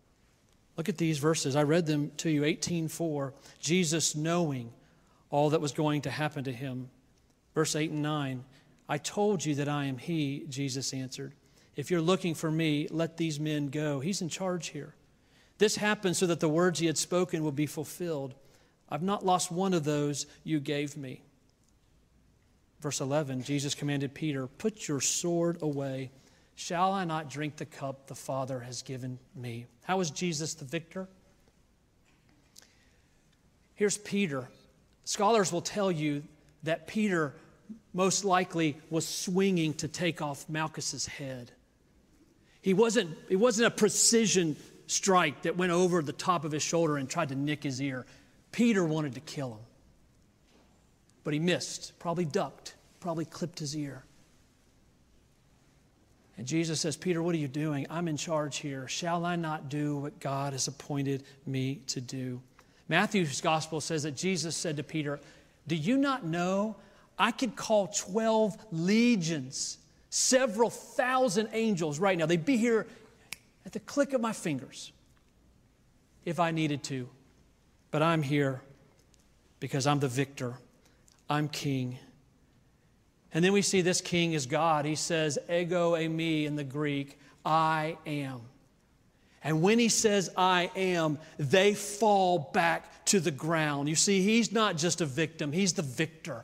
Look 0.75 0.89
at 0.89 0.98
these 0.98 1.19
verses. 1.19 1.55
I 1.55 1.62
read 1.62 1.86
them 1.86 2.12
to 2.17 2.31
you 2.31 2.41
18:4. 2.41 3.34
Jesus 3.60 4.15
knowing 4.15 4.74
all 5.29 5.51
that 5.51 5.62
was 5.62 5.72
going 5.72 6.01
to 6.01 6.10
happen 6.10 6.43
to 6.45 6.51
him. 6.51 6.89
Verse 7.53 7.75
8 7.75 7.91
and 7.91 8.01
9. 8.01 8.43
I 8.89 8.98
told 8.98 9.45
you 9.45 9.53
that 9.55 9.69
I 9.69 9.86
am 9.86 10.00
he, 10.00 10.48
Jesus 10.50 10.95
answered. 10.95 11.34
If 11.75 11.91
you're 11.91 12.01
looking 12.01 12.34
for 12.34 12.50
me, 12.50 12.88
let 12.89 13.17
these 13.17 13.39
men 13.39 13.67
go. 13.67 14.00
He's 14.00 14.19
in 14.19 14.29
charge 14.29 14.69
here. 14.69 14.95
This 15.60 15.75
happened 15.75 16.17
so 16.17 16.25
that 16.25 16.39
the 16.39 16.50
words 16.50 16.79
he 16.79 16.88
had 16.88 16.98
spoken 16.98 17.43
would 17.43 17.55
be 17.55 17.67
fulfilled. 17.67 18.34
I've 18.89 19.03
not 19.03 19.25
lost 19.25 19.51
one 19.51 19.73
of 19.73 19.83
those 19.83 20.25
you 20.43 20.59
gave 20.59 20.95
me. 20.95 21.21
Verse 22.81 23.01
11, 23.01 23.43
Jesus 23.43 23.73
commanded 23.73 24.13
Peter, 24.13 24.47
Put 24.47 24.87
your 24.87 25.01
sword 25.01 25.61
away. 25.61 26.11
Shall 26.55 26.93
I 26.93 27.03
not 27.03 27.29
drink 27.29 27.57
the 27.57 27.65
cup 27.65 28.07
the 28.07 28.15
Father 28.15 28.59
has 28.59 28.81
given 28.81 29.19
me? 29.35 29.65
How 29.83 29.99
is 29.99 30.11
Jesus 30.11 30.53
the 30.53 30.65
victor? 30.65 31.07
Here's 33.73 33.97
Peter. 33.97 34.47
Scholars 35.03 35.51
will 35.51 35.61
tell 35.61 35.91
you 35.91 36.23
that 36.63 36.87
Peter 36.87 37.33
most 37.93 38.23
likely 38.23 38.77
was 38.89 39.07
swinging 39.07 39.73
to 39.75 39.87
take 39.87 40.21
off 40.21 40.47
Malchus's 40.49 41.05
head. 41.05 41.51
He 42.61 42.73
wasn't, 42.73 43.15
it 43.29 43.35
wasn't 43.35 43.67
a 43.67 43.71
precision 43.71 44.55
strike 44.87 45.41
that 45.43 45.57
went 45.57 45.71
over 45.71 46.01
the 46.01 46.13
top 46.13 46.45
of 46.45 46.51
his 46.51 46.63
shoulder 46.63 46.97
and 46.97 47.09
tried 47.09 47.29
to 47.29 47.35
nick 47.35 47.63
his 47.63 47.81
ear. 47.81 48.05
Peter 48.55 48.85
wanted 48.85 49.15
to 49.15 49.19
kill 49.19 49.50
him, 49.50 49.65
but 51.25 51.33
he 51.33 51.39
missed, 51.41 51.91
probably 52.00 52.24
ducked, 52.24 52.75
probably 53.01 53.25
clipped 53.25 53.59
his 53.59 53.75
ear. 53.75 54.05
And 56.38 56.47
Jesus 56.47 56.79
says, 56.79 56.95
Peter, 56.95 57.21
what 57.21 57.35
are 57.35 57.38
you 57.38 57.50
doing? 57.50 57.85
I'm 57.89 58.07
in 58.07 58.15
charge 58.15 58.59
here. 58.59 58.88
Shall 58.88 59.25
I 59.25 59.35
not 59.35 59.67
do 59.67 59.97
what 59.97 60.21
God 60.21 60.53
has 60.53 60.69
appointed 60.69 61.25
me 61.45 61.81
to 61.88 62.00
do? 62.00 62.41
Matthew's 62.88 63.41
gospel 63.41 63.81
says 63.81 64.03
that 64.03 64.15
Jesus 64.15 64.55
said 64.55 64.77
to 64.77 64.83
Peter, 64.83 65.19
Do 65.67 65.75
you 65.75 65.97
not 65.97 66.25
know 66.25 66.77
I 67.19 67.31
could 67.31 67.57
call 67.57 67.88
12 67.88 68.55
legions, 68.71 69.79
several 70.09 70.69
thousand 70.69 71.50
angels 71.51 72.00
right 72.00 72.17
now? 72.17 72.25
They'd 72.25 72.45
be 72.45 72.55
here 72.55 72.88
at 73.65 73.74
the 73.74 73.81
click 73.81 74.13
of 74.13 74.21
my 74.21 74.31
fingers 74.31 74.93
if 76.24 76.39
I 76.39 76.51
needed 76.51 76.83
to. 76.83 77.09
But 77.95 78.03
I'm 78.03 78.23
here 78.23 78.61
because 79.61 79.87
I'm 79.87 80.01
the 80.01 80.09
victor, 80.09 80.55
I'm 81.29 81.47
king. 81.47 81.97
And 83.33 83.41
then 83.41 83.53
we 83.53 83.61
see 83.61 83.79
this 83.79 84.01
king 84.01 84.33
is 84.33 84.47
God. 84.47 84.83
He 84.83 84.95
says, 84.95 85.39
ego 85.49 85.93
eimi 85.93 86.43
in 86.43 86.57
the 86.57 86.65
Greek, 86.65 87.17
I 87.45 87.97
am. 88.05 88.41
And 89.45 89.61
when 89.61 89.79
he 89.79 89.87
says, 89.87 90.29
I 90.35 90.71
am, 90.75 91.19
they 91.37 91.73
fall 91.73 92.49
back 92.53 93.05
to 93.05 93.21
the 93.21 93.31
ground. 93.31 93.87
You 93.87 93.95
see, 93.95 94.21
he's 94.21 94.51
not 94.51 94.75
just 94.75 94.99
a 94.99 95.05
victim, 95.05 95.53
he's 95.53 95.71
the 95.71 95.81
victor. 95.81 96.43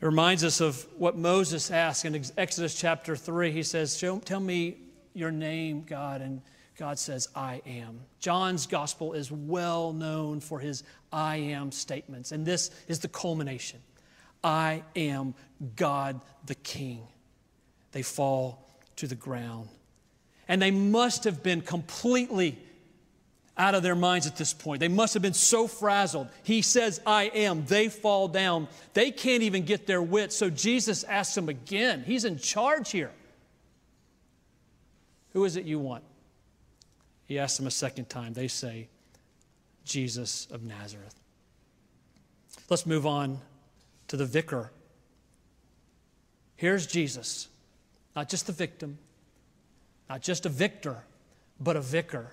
It 0.00 0.06
reminds 0.06 0.44
us 0.44 0.60
of 0.60 0.86
what 0.96 1.18
Moses 1.18 1.72
asked 1.72 2.04
in 2.04 2.24
Exodus 2.38 2.76
chapter 2.76 3.16
3. 3.16 3.50
He 3.50 3.64
says, 3.64 3.98
Tell 3.98 4.38
me 4.38 4.76
your 5.12 5.32
name, 5.32 5.82
God. 5.82 6.20
And 6.20 6.40
God 6.76 6.98
says, 6.98 7.28
I 7.36 7.62
am. 7.66 8.00
John's 8.18 8.66
gospel 8.66 9.12
is 9.12 9.30
well 9.30 9.92
known 9.92 10.40
for 10.40 10.58
his 10.58 10.82
I 11.12 11.36
am 11.36 11.70
statements. 11.70 12.32
And 12.32 12.44
this 12.44 12.70
is 12.88 12.98
the 12.98 13.08
culmination. 13.08 13.80
I 14.42 14.82
am 14.96 15.34
God 15.76 16.20
the 16.46 16.56
King. 16.56 17.06
They 17.92 18.02
fall 18.02 18.68
to 18.96 19.06
the 19.06 19.14
ground. 19.14 19.68
And 20.48 20.60
they 20.60 20.72
must 20.72 21.24
have 21.24 21.42
been 21.42 21.60
completely 21.60 22.58
out 23.56 23.76
of 23.76 23.84
their 23.84 23.94
minds 23.94 24.26
at 24.26 24.36
this 24.36 24.52
point. 24.52 24.80
They 24.80 24.88
must 24.88 25.14
have 25.14 25.22
been 25.22 25.32
so 25.32 25.68
frazzled. 25.68 26.28
He 26.42 26.60
says, 26.60 27.00
I 27.06 27.24
am. 27.24 27.64
They 27.66 27.88
fall 27.88 28.26
down. 28.26 28.66
They 28.94 29.12
can't 29.12 29.44
even 29.44 29.64
get 29.64 29.86
their 29.86 30.02
wits. 30.02 30.34
So 30.36 30.50
Jesus 30.50 31.04
asks 31.04 31.36
them 31.36 31.48
again. 31.48 32.02
He's 32.04 32.24
in 32.24 32.38
charge 32.38 32.90
here. 32.90 33.12
Who 35.34 35.44
is 35.44 35.56
it 35.56 35.64
you 35.64 35.78
want? 35.78 36.02
He 37.26 37.38
asks 37.38 37.56
them 37.58 37.66
a 37.66 37.70
second 37.70 38.08
time. 38.08 38.32
They 38.32 38.48
say, 38.48 38.88
Jesus 39.84 40.46
of 40.50 40.62
Nazareth. 40.62 41.14
Let's 42.70 42.86
move 42.86 43.06
on 43.06 43.40
to 44.08 44.16
the 44.16 44.26
vicar. 44.26 44.70
Here's 46.56 46.86
Jesus, 46.86 47.48
not 48.14 48.28
just 48.28 48.46
the 48.46 48.52
victim, 48.52 48.98
not 50.08 50.22
just 50.22 50.46
a 50.46 50.48
victor, 50.48 51.04
but 51.60 51.76
a 51.76 51.80
vicar. 51.80 52.32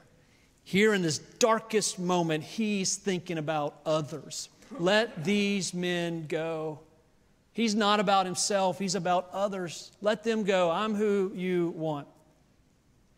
Here 0.64 0.94
in 0.94 1.02
this 1.02 1.18
darkest 1.18 2.00
moment, 2.00 2.44
he's 2.44 2.96
thinking 2.96 3.38
about 3.38 3.76
others. 3.86 4.50
Let 4.80 5.24
these 5.26 5.74
men 5.74 6.28
go. 6.28 6.80
He's 7.54 7.76
not 7.76 8.00
about 8.00 8.26
himself, 8.26 8.80
he's 8.80 8.96
about 8.96 9.30
others. 9.34 9.92
Let 10.02 10.24
them 10.24 10.44
go. 10.44 10.72
I'm 10.72 10.96
who 10.96 11.32
you 11.36 11.74
want. 11.76 12.08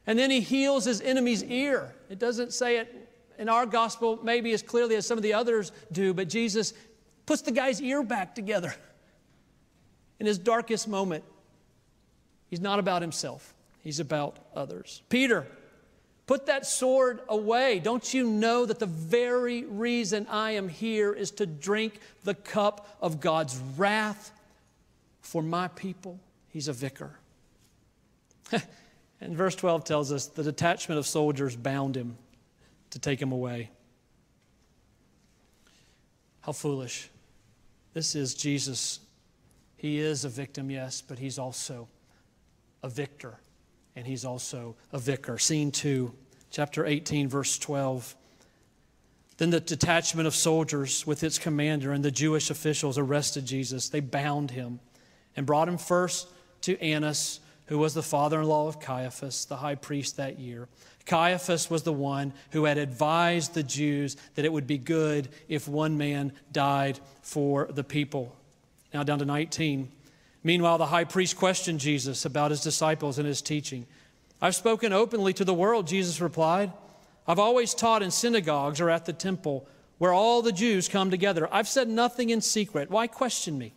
And 0.06 0.20
then 0.20 0.30
he 0.30 0.42
heals 0.42 0.86
his 0.86 1.02
enemy's 1.02 1.44
ear. 1.44 1.94
It 2.10 2.20
doesn't 2.20 2.54
say 2.54 2.78
it 2.78 3.10
in 3.38 3.50
our 3.50 3.66
gospel 3.66 4.20
maybe 4.22 4.52
as 4.54 4.62
clearly 4.62 4.96
as 4.96 5.06
some 5.08 5.18
of 5.18 5.24
the 5.24 5.34
others 5.34 5.72
do, 5.92 6.14
but 6.14 6.30
Jesus 6.30 6.74
puts 7.26 7.42
the 7.42 7.52
guy's 7.52 7.82
ear 7.82 8.04
back 8.04 8.36
together 8.36 8.76
in 10.20 10.26
his 10.26 10.38
darkest 10.38 10.88
moment. 10.88 11.24
He's 12.50 12.62
not 12.62 12.80
about 12.80 13.02
himself, 13.02 13.54
he's 13.82 14.00
about 14.00 14.38
others. 14.56 15.02
Peter, 15.10 15.48
put 16.28 16.46
that 16.48 16.66
sword 16.66 17.22
away. 17.28 17.80
Don't 17.80 18.14
you 18.14 18.30
know 18.30 18.66
that 18.66 18.80
the 18.80 18.86
very 18.86 19.64
reason 19.64 20.28
I 20.30 20.52
am 20.52 20.70
here 20.70 21.14
is 21.14 21.32
to 21.32 21.46
drink 21.46 22.00
the 22.24 22.36
cup 22.36 22.98
of 23.02 23.20
God's 23.20 23.58
wrath 23.78 24.32
for 25.22 25.42
my 25.42 25.70
people? 25.70 26.20
He's 26.50 26.68
a 26.68 26.74
vicar. 26.74 27.18
and 29.24 29.38
verse 29.38 29.56
12 29.56 29.86
tells 29.86 30.12
us 30.12 30.28
the 30.28 30.44
detachment 30.44 31.00
of 31.00 31.08
soldiers 31.08 31.56
bound 31.56 31.96
him 31.96 32.18
to 32.90 33.00
take 33.00 33.22
him 33.22 33.32
away. 33.32 33.70
How 36.42 36.52
foolish. 36.52 37.10
This 37.94 38.16
is 38.16 38.36
Jesus. 38.36 39.00
He 39.78 40.00
is 40.00 40.26
a 40.26 40.30
victim, 40.30 40.70
yes, 40.70 41.02
but 41.02 41.20
he's 41.20 41.40
also 41.40 41.88
a 42.84 42.90
victor, 42.90 43.40
and 43.96 44.06
he's 44.06 44.26
also 44.26 44.76
a 44.92 45.00
vicar. 45.00 45.38
Scene 45.38 45.72
2, 45.72 46.14
chapter 46.52 46.86
18, 46.86 47.30
verse 47.30 47.58
12. 47.58 48.16
Then 49.38 49.52
the 49.52 49.62
detachment 49.62 50.28
of 50.28 50.36
soldiers 50.36 51.08
with 51.08 51.24
its 51.24 51.40
commander 51.40 51.94
and 51.94 52.04
the 52.04 52.12
Jewish 52.12 52.50
officials 52.50 52.98
arrested 52.98 53.46
Jesus. 53.46 53.88
They 53.88 54.02
bound 54.02 54.52
him 54.52 54.82
and 55.38 55.46
brought 55.46 55.70
him 55.70 55.78
first 55.78 56.28
to 56.62 56.80
Annas, 56.82 57.40
who 57.74 57.80
was 57.80 57.96
the 57.96 58.04
father 58.04 58.40
in 58.40 58.46
law 58.46 58.68
of 58.68 58.80
Caiaphas, 58.80 59.46
the 59.46 59.56
high 59.56 59.74
priest 59.74 60.18
that 60.18 60.38
year. 60.38 60.68
Caiaphas 61.08 61.72
was 61.72 61.82
the 61.82 61.92
one 61.92 62.32
who 62.52 62.66
had 62.66 62.78
advised 62.78 63.56
the 63.56 63.64
Jews 63.64 64.16
that 64.36 64.46
it 64.46 64.54
would 64.54 64.68
be 64.68 64.78
good 64.78 65.28
if 65.48 65.68
one 65.68 65.98
man 65.98 66.34
died 66.52 67.00
for 67.24 67.66
the 67.66 67.84
people. 67.84 68.36
Now, 68.94 69.02
down 69.02 69.18
to 69.18 69.26
19. 69.26 69.92
Meanwhile, 70.44 70.78
the 70.78 70.86
high 70.86 71.06
priest 71.06 71.36
questioned 71.36 71.80
Jesus 71.80 72.26
about 72.26 72.52
his 72.52 72.62
disciples 72.62 73.18
and 73.18 73.28
his 73.28 73.42
teaching. 73.42 73.88
I've 74.40 74.54
spoken 74.54 74.94
openly 74.94 75.34
to 75.34 75.44
the 75.44 75.52
world, 75.52 75.88
Jesus 75.88 76.22
replied. 76.22 76.72
I've 77.28 77.40
always 77.40 77.74
taught 77.74 78.04
in 78.04 78.12
synagogues 78.12 78.82
or 78.82 78.92
at 78.92 79.08
the 79.08 79.14
temple 79.14 79.68
where 79.98 80.14
all 80.14 80.44
the 80.44 80.52
Jews 80.52 80.88
come 80.88 81.10
together. 81.10 81.50
I've 81.52 81.68
said 81.68 81.90
nothing 81.90 82.30
in 82.30 82.42
secret. 82.42 82.92
Why 82.92 83.08
question 83.08 83.58
me? 83.58 83.74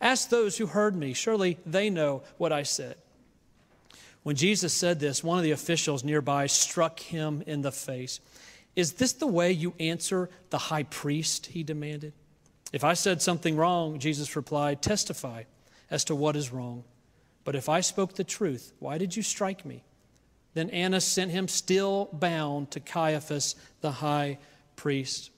Ask 0.00 0.30
those 0.30 0.58
who 0.58 0.66
heard 0.66 0.96
me. 0.96 1.12
Surely 1.12 1.58
they 1.64 1.90
know 1.90 2.24
what 2.36 2.50
I 2.50 2.64
said. 2.64 2.96
When 4.22 4.36
Jesus 4.36 4.72
said 4.72 5.00
this, 5.00 5.24
one 5.24 5.38
of 5.38 5.44
the 5.44 5.50
officials 5.50 6.04
nearby 6.04 6.46
struck 6.46 7.00
him 7.00 7.42
in 7.46 7.62
the 7.62 7.72
face. 7.72 8.20
Is 8.76 8.94
this 8.94 9.12
the 9.12 9.26
way 9.26 9.50
you 9.50 9.74
answer 9.80 10.28
the 10.50 10.58
high 10.58 10.82
priest? 10.84 11.46
He 11.46 11.62
demanded. 11.62 12.12
If 12.72 12.84
I 12.84 12.94
said 12.94 13.22
something 13.22 13.56
wrong, 13.56 13.98
Jesus 13.98 14.36
replied, 14.36 14.82
testify 14.82 15.44
as 15.90 16.04
to 16.04 16.14
what 16.14 16.36
is 16.36 16.52
wrong. 16.52 16.84
But 17.44 17.56
if 17.56 17.68
I 17.68 17.80
spoke 17.80 18.14
the 18.14 18.24
truth, 18.24 18.72
why 18.78 18.98
did 18.98 19.16
you 19.16 19.22
strike 19.22 19.64
me? 19.64 19.84
Then 20.54 20.70
Annas 20.70 21.04
sent 21.04 21.30
him 21.30 21.48
still 21.48 22.08
bound 22.12 22.70
to 22.72 22.80
Caiaphas, 22.80 23.54
the 23.80 23.92
high 23.92 24.38
priest. 24.76 25.30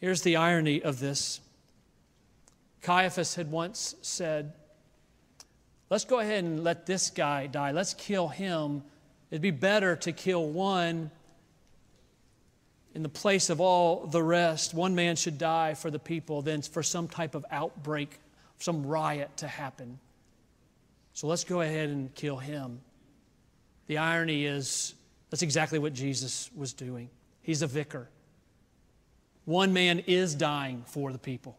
Here's 0.00 0.22
the 0.22 0.36
irony 0.36 0.82
of 0.82 0.98
this 0.98 1.40
Caiaphas 2.82 3.36
had 3.36 3.50
once 3.50 3.94
said, 4.02 4.52
Let's 5.92 6.06
go 6.06 6.20
ahead 6.20 6.42
and 6.42 6.64
let 6.64 6.86
this 6.86 7.10
guy 7.10 7.48
die. 7.48 7.72
Let's 7.72 7.92
kill 7.92 8.26
him. 8.26 8.82
It'd 9.30 9.42
be 9.42 9.50
better 9.50 9.94
to 9.96 10.12
kill 10.12 10.48
one 10.48 11.10
in 12.94 13.02
the 13.02 13.10
place 13.10 13.50
of 13.50 13.60
all 13.60 14.06
the 14.06 14.22
rest. 14.22 14.72
One 14.72 14.94
man 14.94 15.16
should 15.16 15.36
die 15.36 15.74
for 15.74 15.90
the 15.90 15.98
people 15.98 16.40
than 16.40 16.62
for 16.62 16.82
some 16.82 17.08
type 17.08 17.34
of 17.34 17.44
outbreak, 17.50 18.18
some 18.58 18.86
riot 18.86 19.36
to 19.36 19.46
happen. 19.46 19.98
So 21.12 21.26
let's 21.26 21.44
go 21.44 21.60
ahead 21.60 21.90
and 21.90 22.14
kill 22.14 22.38
him. 22.38 22.80
The 23.86 23.98
irony 23.98 24.46
is 24.46 24.94
that's 25.28 25.42
exactly 25.42 25.78
what 25.78 25.92
Jesus 25.92 26.48
was 26.56 26.72
doing. 26.72 27.10
He's 27.42 27.60
a 27.60 27.66
vicar. 27.66 28.08
One 29.44 29.74
man 29.74 29.98
is 30.06 30.34
dying 30.34 30.84
for 30.86 31.12
the 31.12 31.18
people. 31.18 31.58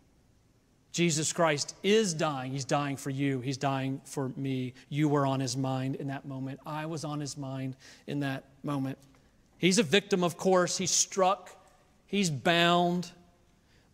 Jesus 0.93 1.33
Christ 1.33 1.75
is 1.81 2.13
dying. 2.13 2.51
He's 2.51 2.65
dying 2.65 2.97
for 2.97 3.09
you. 3.09 3.41
He's 3.41 3.57
dying 3.57 3.99
for 4.05 4.31
me. 4.37 4.75
You 4.89 5.09
were 5.09 5.25
on 5.25 5.39
his 5.39 5.57
mind 5.57 5.95
in 5.95 6.07
that 6.07 6.25
moment. 6.25 6.59
I 6.67 6.85
was 6.85 7.03
on 7.03 7.19
his 7.19 7.35
mind 7.35 7.75
in 8.05 8.19
that 8.19 8.43
moment. 8.63 8.99
He's 9.57 9.79
a 9.79 9.83
victim, 9.83 10.23
of 10.23 10.37
course. 10.37 10.77
He's 10.77 10.91
struck, 10.91 11.49
he's 12.05 12.29
bound. 12.29 13.11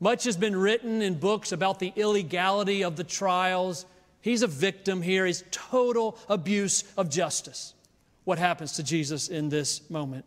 Much 0.02 0.26
has 0.26 0.38
been 0.38 0.56
written 0.56 1.02
in 1.02 1.16
books 1.16 1.52
about 1.52 1.80
the 1.80 1.94
illegality 1.96 2.84
of 2.84 2.96
the 2.96 3.04
trials. 3.04 3.86
He's 4.22 4.44
a 4.44 4.48
victim 4.48 5.02
here. 5.02 5.26
He's 5.26 5.44
total 5.52 6.18
abuse 6.28 6.84
of 6.98 7.10
justice. 7.10 7.74
What 8.26 8.40
happens 8.40 8.74
to 8.74 8.84
Jesus 8.84 9.30
in 9.30 9.50
this 9.50 9.90
moment? 9.90 10.26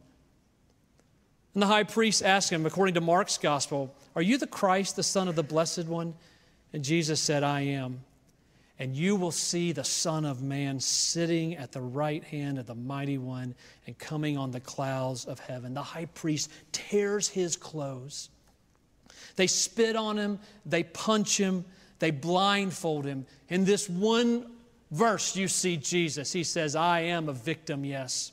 And 1.55 1.63
the 1.63 1.67
high 1.67 1.85
priest 1.85 2.23
asked 2.23 2.51
him, 2.51 2.65
according 2.65 2.95
to 2.95 3.01
Mark's 3.03 3.37
gospel, 3.37 3.95
Are 4.17 4.23
you 4.23 4.39
the 4.39 4.47
Christ, 4.47 4.97
the 4.97 5.03
Son 5.03 5.29
of 5.29 5.37
the 5.37 5.43
Blessed 5.43 5.87
One? 5.87 6.15
And 6.73 6.83
Jesus 6.83 7.21
said, 7.21 7.43
I 7.43 7.61
am. 7.61 8.01
And 8.79 8.97
you 8.97 9.15
will 9.15 9.31
see 9.31 9.73
the 9.73 9.85
Son 9.85 10.25
of 10.25 10.43
Man 10.43 10.81
sitting 10.81 11.55
at 11.57 11.73
the 11.73 11.81
right 11.81 12.25
hand 12.25 12.59
of 12.59 12.67
the 12.67 12.75
Mighty 12.75 13.19
One 13.19 13.55
and 13.87 13.97
coming 13.99 14.37
on 14.37 14.51
the 14.51 14.61
clouds 14.61 15.25
of 15.25 15.39
heaven. 15.39 15.75
The 15.75 15.83
high 15.83 16.07
priest 16.07 16.51
tears 16.73 17.29
his 17.29 17.55
clothes. 17.55 18.31
They 19.37 19.47
spit 19.47 19.95
on 19.95 20.17
him, 20.17 20.39
they 20.67 20.83
punch 20.83 21.39
him, 21.39 21.65
they 22.01 22.11
blindfold 22.11 23.05
him. 23.05 23.27
In 23.49 23.65
this 23.65 23.89
one 23.89 24.51
verse, 24.91 25.37
you 25.37 25.49
see 25.49 25.77
Jesus. 25.77 26.33
He 26.33 26.43
says, 26.43 26.75
I 26.75 27.01
am 27.01 27.29
a 27.29 27.33
victim, 27.33 27.85
yes, 27.85 28.33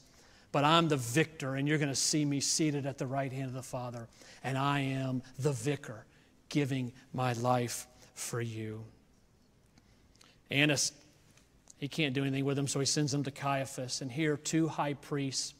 but 0.51 0.63
I'm 0.63 0.87
the 0.87 0.97
victor, 0.97 1.55
and 1.55 1.67
you're 1.67 1.77
going 1.77 1.89
to 1.89 1.95
see 1.95 2.25
me 2.25 2.39
seated 2.39 2.85
at 2.85 2.97
the 2.97 3.05
right 3.05 3.31
hand 3.31 3.47
of 3.47 3.53
the 3.53 3.61
Father. 3.61 4.07
And 4.43 4.57
I 4.57 4.79
am 4.79 5.21
the 5.37 5.51
vicar, 5.51 6.05
giving 6.49 6.91
my 7.13 7.33
life 7.33 7.85
for 8.19 8.41
you. 8.41 8.83
Annas, 10.51 10.91
he 11.77 11.87
can't 11.87 12.13
do 12.13 12.21
anything 12.21 12.45
with 12.45 12.57
them, 12.57 12.67
so 12.67 12.79
he 12.79 12.85
sends 12.85 13.11
them 13.11 13.23
to 13.23 13.31
Caiaphas. 13.31 14.01
And 14.01 14.11
here, 14.11 14.37
two 14.37 14.67
high 14.67 14.93
priests 14.93 15.53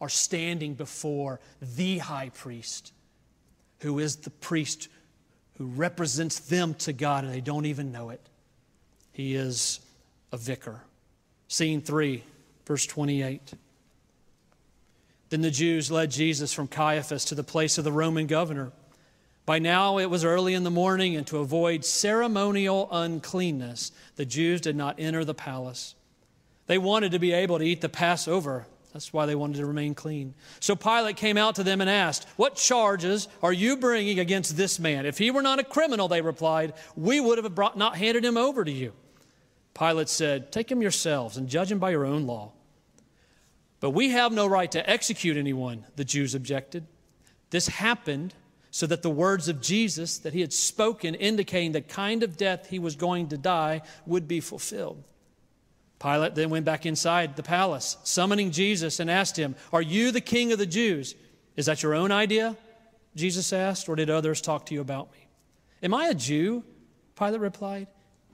are 0.00 0.08
standing 0.08 0.74
before 0.74 1.40
the 1.60 1.98
high 1.98 2.30
priest, 2.30 2.92
who 3.80 3.98
is 3.98 4.16
the 4.16 4.30
priest 4.30 4.88
who 5.56 5.66
represents 5.66 6.40
them 6.40 6.74
to 6.74 6.92
God, 6.92 7.24
and 7.24 7.32
they 7.32 7.40
don't 7.40 7.66
even 7.66 7.92
know 7.92 8.10
it. 8.10 8.20
He 9.12 9.34
is 9.34 9.80
a 10.32 10.36
vicar. 10.36 10.82
Scene 11.46 11.80
3, 11.80 12.22
verse 12.66 12.86
28. 12.86 13.54
Then 15.30 15.40
the 15.42 15.50
Jews 15.50 15.90
led 15.90 16.10
Jesus 16.10 16.52
from 16.52 16.66
Caiaphas 16.66 17.24
to 17.26 17.34
the 17.34 17.44
place 17.44 17.78
of 17.78 17.84
the 17.84 17.92
Roman 17.92 18.26
governor. 18.26 18.72
By 19.46 19.58
now 19.58 19.98
it 19.98 20.08
was 20.08 20.24
early 20.24 20.54
in 20.54 20.64
the 20.64 20.70
morning, 20.70 21.16
and 21.16 21.26
to 21.26 21.38
avoid 21.38 21.84
ceremonial 21.84 22.88
uncleanness, 22.90 23.92
the 24.16 24.24
Jews 24.24 24.60
did 24.60 24.76
not 24.76 24.96
enter 24.98 25.24
the 25.24 25.34
palace. 25.34 25.94
They 26.66 26.78
wanted 26.78 27.12
to 27.12 27.18
be 27.18 27.32
able 27.32 27.58
to 27.58 27.64
eat 27.64 27.82
the 27.82 27.90
Passover. 27.90 28.66
That's 28.94 29.12
why 29.12 29.26
they 29.26 29.34
wanted 29.34 29.58
to 29.58 29.66
remain 29.66 29.94
clean. 29.94 30.34
So 30.60 30.74
Pilate 30.76 31.16
came 31.16 31.36
out 31.36 31.56
to 31.56 31.62
them 31.62 31.80
and 31.82 31.90
asked, 31.90 32.26
What 32.36 32.54
charges 32.54 33.28
are 33.42 33.52
you 33.52 33.76
bringing 33.76 34.18
against 34.18 34.56
this 34.56 34.78
man? 34.78 35.04
If 35.04 35.18
he 35.18 35.30
were 35.30 35.42
not 35.42 35.58
a 35.58 35.64
criminal, 35.64 36.08
they 36.08 36.22
replied, 36.22 36.72
we 36.96 37.20
would 37.20 37.36
have 37.36 37.54
brought, 37.54 37.76
not 37.76 37.96
handed 37.96 38.24
him 38.24 38.38
over 38.38 38.64
to 38.64 38.70
you. 38.70 38.92
Pilate 39.74 40.08
said, 40.08 40.52
Take 40.52 40.70
him 40.70 40.80
yourselves 40.80 41.36
and 41.36 41.48
judge 41.48 41.70
him 41.70 41.80
by 41.80 41.90
your 41.90 42.06
own 42.06 42.26
law. 42.26 42.52
But 43.80 43.90
we 43.90 44.10
have 44.10 44.32
no 44.32 44.46
right 44.46 44.70
to 44.72 44.88
execute 44.88 45.36
anyone, 45.36 45.84
the 45.96 46.04
Jews 46.04 46.34
objected. 46.34 46.86
This 47.50 47.66
happened 47.66 48.32
so 48.74 48.88
that 48.88 49.02
the 49.02 49.08
words 49.08 49.46
of 49.46 49.60
Jesus 49.60 50.18
that 50.18 50.32
he 50.32 50.40
had 50.40 50.52
spoken, 50.52 51.14
indicating 51.14 51.70
the 51.70 51.80
kind 51.80 52.24
of 52.24 52.36
death 52.36 52.70
he 52.70 52.80
was 52.80 52.96
going 52.96 53.28
to 53.28 53.38
die, 53.38 53.82
would 54.04 54.26
be 54.26 54.40
fulfilled. 54.40 55.04
Pilate 56.00 56.34
then 56.34 56.50
went 56.50 56.64
back 56.64 56.84
inside 56.84 57.36
the 57.36 57.42
palace, 57.44 57.98
summoning 58.02 58.50
Jesus, 58.50 58.98
and 58.98 59.08
asked 59.08 59.36
him, 59.36 59.54
Are 59.72 59.80
you 59.80 60.10
the 60.10 60.20
king 60.20 60.50
of 60.50 60.58
the 60.58 60.66
Jews? 60.66 61.14
Is 61.54 61.66
that 61.66 61.84
your 61.84 61.94
own 61.94 62.10
idea? 62.10 62.56
Jesus 63.14 63.52
asked, 63.52 63.88
or 63.88 63.94
did 63.94 64.10
others 64.10 64.40
talk 64.40 64.66
to 64.66 64.74
you 64.74 64.80
about 64.80 65.12
me? 65.12 65.28
Am 65.80 65.94
I 65.94 66.08
a 66.08 66.14
Jew? 66.14 66.64
Pilate 67.16 67.40
replied. 67.40 67.86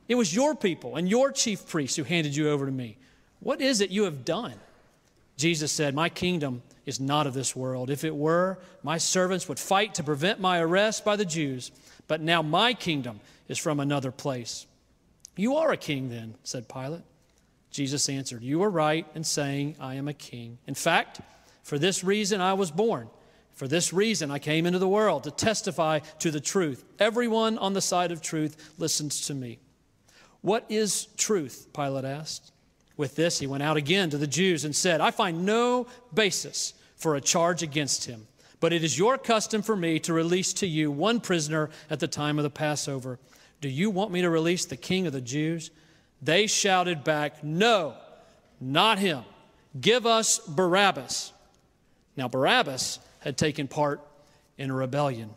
It 0.08 0.14
was 0.14 0.34
your 0.34 0.54
people 0.54 0.96
and 0.96 1.06
your 1.06 1.32
chief 1.32 1.68
priests 1.68 1.98
who 1.98 2.04
handed 2.04 2.34
you 2.34 2.48
over 2.48 2.64
to 2.64 2.72
me. 2.72 2.96
What 3.40 3.60
is 3.60 3.82
it 3.82 3.90
you 3.90 4.04
have 4.04 4.24
done? 4.24 4.54
Jesus 5.40 5.72
said, 5.72 5.94
My 5.94 6.08
kingdom 6.08 6.62
is 6.86 7.00
not 7.00 7.26
of 7.26 7.34
this 7.34 7.56
world. 7.56 7.90
If 7.90 8.04
it 8.04 8.14
were, 8.14 8.58
my 8.82 8.98
servants 8.98 9.48
would 9.48 9.58
fight 9.58 9.94
to 9.94 10.04
prevent 10.04 10.40
my 10.40 10.60
arrest 10.60 11.04
by 11.04 11.16
the 11.16 11.24
Jews. 11.24 11.72
But 12.06 12.20
now 12.20 12.42
my 12.42 12.74
kingdom 12.74 13.20
is 13.48 13.58
from 13.58 13.80
another 13.80 14.12
place. 14.12 14.66
You 15.36 15.56
are 15.56 15.72
a 15.72 15.76
king, 15.76 16.10
then, 16.10 16.34
said 16.44 16.68
Pilate. 16.68 17.02
Jesus 17.70 18.08
answered, 18.08 18.42
You 18.42 18.62
are 18.62 18.70
right 18.70 19.06
in 19.14 19.24
saying, 19.24 19.76
I 19.80 19.94
am 19.94 20.08
a 20.08 20.12
king. 20.12 20.58
In 20.66 20.74
fact, 20.74 21.20
for 21.62 21.78
this 21.78 22.04
reason 22.04 22.40
I 22.40 22.54
was 22.54 22.70
born. 22.70 23.08
For 23.54 23.68
this 23.68 23.92
reason 23.92 24.30
I 24.30 24.38
came 24.38 24.66
into 24.66 24.78
the 24.78 24.88
world 24.88 25.24
to 25.24 25.30
testify 25.30 26.00
to 26.18 26.30
the 26.30 26.40
truth. 26.40 26.84
Everyone 26.98 27.58
on 27.58 27.72
the 27.72 27.80
side 27.80 28.10
of 28.10 28.22
truth 28.22 28.72
listens 28.78 29.26
to 29.26 29.34
me. 29.34 29.58
What 30.40 30.64
is 30.68 31.06
truth? 31.16 31.68
Pilate 31.72 32.04
asked. 32.04 32.52
With 33.00 33.16
this, 33.16 33.38
he 33.38 33.46
went 33.46 33.62
out 33.62 33.78
again 33.78 34.10
to 34.10 34.18
the 34.18 34.26
Jews 34.26 34.66
and 34.66 34.76
said, 34.76 35.00
I 35.00 35.10
find 35.10 35.46
no 35.46 35.86
basis 36.12 36.74
for 36.96 37.16
a 37.16 37.20
charge 37.22 37.62
against 37.62 38.04
him. 38.04 38.26
But 38.60 38.74
it 38.74 38.84
is 38.84 38.98
your 38.98 39.16
custom 39.16 39.62
for 39.62 39.74
me 39.74 39.98
to 40.00 40.12
release 40.12 40.52
to 40.52 40.66
you 40.66 40.90
one 40.90 41.18
prisoner 41.18 41.70
at 41.88 41.98
the 41.98 42.06
time 42.06 42.38
of 42.38 42.42
the 42.42 42.50
Passover. 42.50 43.18
Do 43.62 43.70
you 43.70 43.88
want 43.88 44.12
me 44.12 44.20
to 44.20 44.28
release 44.28 44.66
the 44.66 44.76
king 44.76 45.06
of 45.06 45.14
the 45.14 45.22
Jews? 45.22 45.70
They 46.20 46.46
shouted 46.46 47.02
back, 47.02 47.42
No, 47.42 47.94
not 48.60 48.98
him. 48.98 49.24
Give 49.80 50.04
us 50.04 50.38
Barabbas. 50.38 51.32
Now, 52.18 52.28
Barabbas 52.28 52.98
had 53.20 53.38
taken 53.38 53.66
part 53.66 54.02
in 54.58 54.68
a 54.68 54.74
rebellion. 54.74 55.30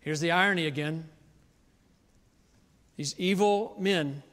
Here's 0.00 0.18
the 0.18 0.32
irony 0.32 0.66
again 0.66 1.08
these 2.96 3.14
evil 3.16 3.76
men 3.78 4.24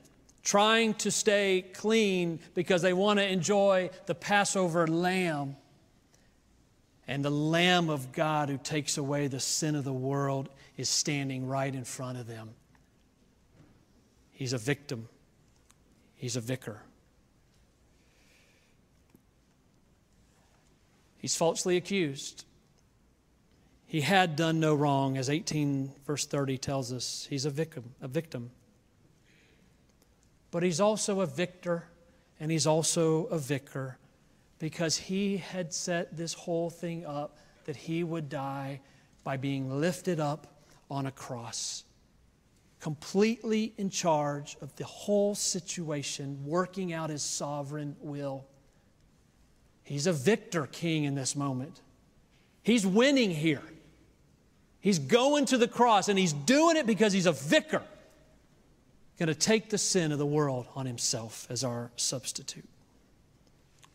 trying 0.47 0.93
to 0.93 1.11
stay 1.11 1.65
clean 1.73 2.39
because 2.53 2.81
they 2.81 2.93
want 2.93 3.19
to 3.19 3.29
enjoy 3.29 3.89
the 4.05 4.15
Passover 4.15 4.87
lamb. 4.87 5.57
And 7.05 7.23
the 7.23 7.29
Lamb 7.29 7.89
of 7.89 8.13
God 8.13 8.47
who 8.47 8.57
takes 8.57 8.97
away 8.97 9.27
the 9.27 9.41
sin 9.41 9.75
of 9.75 9.83
the 9.83 9.91
world 9.91 10.47
is 10.77 10.87
standing 10.87 11.47
right 11.47 11.75
in 11.75 11.83
front 11.83 12.17
of 12.17 12.27
them. 12.27 12.51
He's 14.31 14.53
a 14.53 14.57
victim, 14.57 15.09
he's 16.15 16.37
a 16.37 16.41
vicar. 16.41 16.81
He's 21.17 21.35
falsely 21.35 21.75
accused. 21.75 22.45
He 23.85 23.99
had 23.99 24.37
done 24.37 24.61
no 24.61 24.75
wrong, 24.75 25.17
as 25.17 25.29
18 25.29 25.91
verse 26.05 26.25
30 26.25 26.57
tells 26.57 26.93
us. 26.93 27.27
He's 27.29 27.43
a 27.43 27.49
victim, 27.49 27.95
a 28.01 28.07
victim. 28.07 28.51
But 30.51 30.63
he's 30.63 30.79
also 30.79 31.21
a 31.21 31.25
victor 31.25 31.85
and 32.39 32.51
he's 32.51 32.67
also 32.67 33.25
a 33.25 33.37
vicar 33.37 33.97
because 34.59 34.97
he 34.97 35.37
had 35.37 35.73
set 35.73 36.15
this 36.15 36.33
whole 36.33 36.69
thing 36.69 37.05
up 37.05 37.37
that 37.65 37.75
he 37.75 38.03
would 38.03 38.29
die 38.29 38.79
by 39.23 39.37
being 39.37 39.79
lifted 39.79 40.19
up 40.19 40.47
on 40.89 41.05
a 41.05 41.11
cross. 41.11 41.83
Completely 42.79 43.73
in 43.77 43.89
charge 43.89 44.55
of 44.61 44.75
the 44.75 44.85
whole 44.85 45.35
situation, 45.35 46.39
working 46.45 46.93
out 46.93 47.09
his 47.09 47.23
sovereign 47.23 47.95
will. 47.99 48.45
He's 49.83 50.07
a 50.07 50.13
victor 50.13 50.67
king 50.67 51.03
in 51.03 51.15
this 51.15 51.35
moment. 51.35 51.81
He's 52.63 52.85
winning 52.85 53.31
here. 53.31 53.63
He's 54.79 54.99
going 54.99 55.45
to 55.45 55.57
the 55.57 55.67
cross 55.67 56.07
and 56.07 56.17
he's 56.17 56.33
doing 56.33 56.77
it 56.77 56.85
because 56.85 57.13
he's 57.13 57.25
a 57.25 57.31
vicar. 57.31 57.81
Going 59.17 59.27
to 59.27 59.35
take 59.35 59.69
the 59.69 59.77
sin 59.77 60.11
of 60.11 60.19
the 60.19 60.25
world 60.25 60.67
on 60.75 60.85
himself 60.85 61.47
as 61.49 61.63
our 61.63 61.91
substitute. 61.95 62.67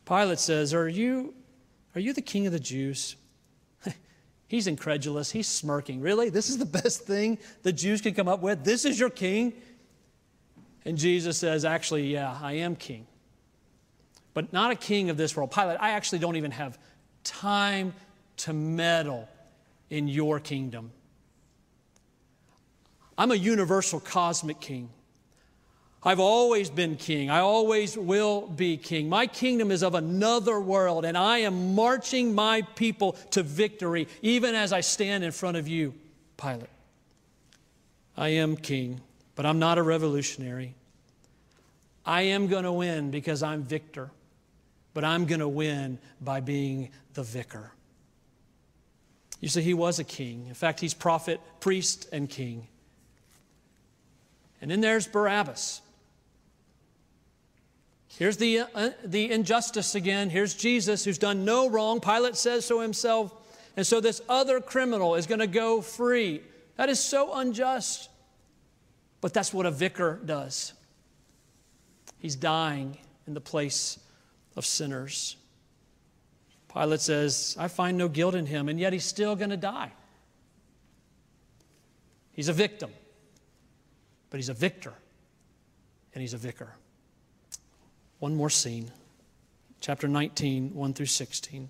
Pilate 0.05 0.41
says, 0.41 0.75
Are 0.75 0.89
you, 0.89 1.35
are 1.95 2.01
you 2.01 2.13
the 2.13 2.23
king 2.23 2.47
of 2.47 2.53
the 2.53 2.61
Jews? 2.61 3.15
He's 4.49 4.67
incredulous. 4.67 5.31
He's 5.31 5.47
smirking. 5.47 6.01
Really? 6.01 6.29
This 6.29 6.49
is 6.49 6.59
the 6.59 6.67
best 6.67 7.03
thing 7.03 7.39
the 7.63 7.73
Jews 7.73 8.01
can 8.01 8.15
come 8.15 8.27
up 8.27 8.41
with? 8.41 8.65
This 8.65 8.85
is 8.85 8.99
your 8.99 9.11
king? 9.11 9.53
And 10.85 10.99
Jesus 10.99 11.39
says, 11.39 11.65
Actually, 11.65 12.13
yeah, 12.13 12.37
I 12.43 12.55
am 12.55 12.75
king. 12.75 13.07
But 14.35 14.53
not 14.53 14.73
a 14.73 14.77
king 14.77 15.11
of 15.11 15.17
this 15.17 15.37
world. 15.37 15.53
Pilate, 15.53 15.77
I 15.81 15.91
actually 15.91 16.19
don't 16.19 16.37
even 16.37 16.51
have 16.51 16.79
time 17.23 17.95
to 18.39 18.53
meddle 18.53 19.29
in 19.91 20.09
your 20.09 20.41
kingdom. 20.41 20.91
I'm 23.17 23.31
a 23.31 23.37
universal 23.37 24.01
cosmic 24.01 24.59
king. 24.59 24.89
I've 26.05 26.19
always 26.19 26.69
been 26.69 26.97
king. 26.97 27.31
I 27.31 27.41
always 27.41 27.97
will 27.97 28.49
be 28.49 28.77
king. 28.77 29.09
My 29.09 29.27
kingdom 29.29 29.71
is 29.71 29.85
of 29.85 29.95
another 29.95 30.61
world, 30.61 31.05
and 31.05 31.17
I 31.17 31.39
am 31.39 31.75
marching 31.75 32.35
my 32.35 32.63
people 32.75 33.13
to 33.31 33.43
victory, 33.43 34.09
even 34.21 34.55
as 34.55 34.73
I 34.73 34.81
stand 34.81 35.23
in 35.23 35.31
front 35.31 35.57
of 35.57 35.69
you, 35.69 35.95
Pilate. 36.37 36.67
I 38.17 38.31
am 38.31 38.57
king, 38.57 39.01
but 39.37 39.47
I'm 39.47 39.61
not 39.61 39.79
a 39.79 39.83
revolutionary. 39.83 40.75
I 42.05 42.23
am 42.23 42.49
going 42.49 42.65
to 42.65 42.73
win 42.73 43.13
because 43.13 43.45
I'm 43.45 43.63
victor, 43.63 44.11
but 44.95 45.05
I'm 45.05 45.27
going 45.27 45.41
to 45.41 45.49
win 45.49 45.99
by 46.21 46.41
being 46.41 46.91
the 47.15 47.23
vicar. 47.23 47.71
You 49.41 49.49
see, 49.49 49.63
he 49.63 49.75
was 49.75 50.01
a 50.01 50.05
king. 50.05 50.47
In 50.49 50.55
fact, 50.55 50.81
he's 50.81 50.95
prophet, 50.95 51.41
priest, 51.61 52.09
and 52.13 52.29
king. 52.29 52.67
And 54.61 54.71
then 54.71 54.81
there's 54.81 55.07
Barabbas. 55.07 55.82
Here's 58.19 58.37
the, 58.37 58.61
uh, 58.61 58.91
the 59.05 59.31
injustice 59.31 59.95
again. 59.95 60.31
Here's 60.31 60.55
Jesus 60.55 61.05
who's 61.05 61.19
done 61.19 61.45
no 61.45 61.69
wrong. 61.69 62.01
Pilate 62.01 62.37
says 62.37 62.65
so 62.65 62.81
himself. 62.81 63.33
And 63.77 63.87
so 63.87 64.01
this 64.01 64.21
other 64.29 64.61
criminal 64.61 65.15
is 65.15 65.27
going 65.27 65.41
to 65.41 65.47
go 65.47 65.81
free. 65.81 66.43
That 66.77 66.89
is 66.89 67.01
so 67.01 67.35
unjust. 67.35 68.11
But 69.21 69.33
that's 69.33 69.55
what 69.55 69.67
a 69.67 69.71
vicar 69.71 70.21
does. 70.25 70.75
He's 72.19 72.37
dying 72.37 72.99
in 73.27 73.35
the 73.35 73.41
place 73.41 73.99
of 74.57 74.67
sinners. 74.67 75.37
Pilate 76.73 77.01
says, 77.01 77.57
I 77.59 77.69
find 77.69 77.97
no 77.97 78.09
guilt 78.09 78.35
in 78.35 78.47
him, 78.47 78.69
and 78.69 78.79
yet 78.79 78.93
he's 78.93 79.05
still 79.05 79.37
going 79.37 79.51
to 79.51 79.57
die. 79.57 79.93
He's 82.33 82.49
a 82.49 82.53
victim, 82.53 82.91
but 84.31 84.39
he's 84.39 84.49
a 84.49 84.55
victor, 84.55 84.93
and 86.15 86.21
he's 86.21 86.35
a 86.35 86.39
vicar. 86.39 86.75
One 88.23 88.37
more 88.37 88.51
scene, 88.51 88.93
chapter 89.81 90.07
19, 90.07 90.75
1 90.77 90.95
through 90.95 91.07
16. 91.07 91.69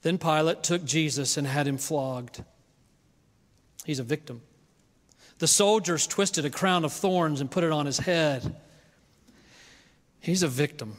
Then 0.00 0.16
Pilate 0.16 0.62
took 0.62 0.82
Jesus 0.82 1.36
and 1.36 1.46
had 1.46 1.68
him 1.68 1.76
flogged. 1.76 2.42
He's 3.84 3.98
a 3.98 4.02
victim. 4.02 4.40
The 5.40 5.46
soldiers 5.46 6.06
twisted 6.06 6.46
a 6.46 6.50
crown 6.50 6.86
of 6.86 6.92
thorns 6.94 7.42
and 7.42 7.50
put 7.50 7.64
it 7.64 7.70
on 7.70 7.84
his 7.84 7.98
head. 7.98 8.56
He's 10.20 10.42
a 10.42 10.48
victim. 10.48 10.96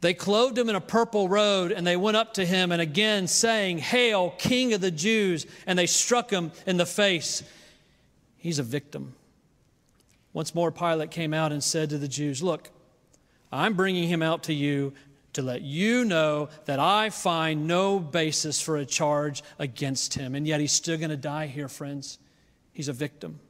They 0.00 0.14
clothed 0.14 0.56
him 0.56 0.68
in 0.68 0.76
a 0.76 0.80
purple 0.80 1.28
robe 1.28 1.72
and 1.74 1.84
they 1.84 1.96
went 1.96 2.18
up 2.18 2.34
to 2.34 2.46
him 2.46 2.70
and 2.70 2.80
again 2.80 3.26
saying, 3.26 3.78
Hail, 3.78 4.30
King 4.38 4.74
of 4.74 4.80
the 4.80 4.92
Jews! 4.92 5.44
And 5.66 5.76
they 5.76 5.86
struck 5.86 6.30
him 6.30 6.52
in 6.68 6.76
the 6.76 6.86
face. 6.86 7.42
He's 8.36 8.60
a 8.60 8.62
victim. 8.62 9.16
Once 10.32 10.54
more, 10.54 10.70
Pilate 10.70 11.10
came 11.10 11.34
out 11.34 11.52
and 11.52 11.62
said 11.62 11.90
to 11.90 11.98
the 11.98 12.08
Jews, 12.08 12.42
Look, 12.42 12.70
I'm 13.50 13.74
bringing 13.74 14.08
him 14.08 14.22
out 14.22 14.44
to 14.44 14.54
you 14.54 14.92
to 15.32 15.42
let 15.42 15.62
you 15.62 16.04
know 16.04 16.48
that 16.64 16.78
I 16.78 17.10
find 17.10 17.66
no 17.66 17.98
basis 17.98 18.60
for 18.60 18.76
a 18.76 18.86
charge 18.86 19.42
against 19.58 20.14
him. 20.14 20.34
And 20.34 20.46
yet 20.46 20.60
he's 20.60 20.72
still 20.72 20.98
going 20.98 21.10
to 21.10 21.16
die 21.16 21.46
here, 21.46 21.68
friends. 21.68 22.18
He's 22.72 22.88
a 22.88 22.92
victim. 22.92 23.40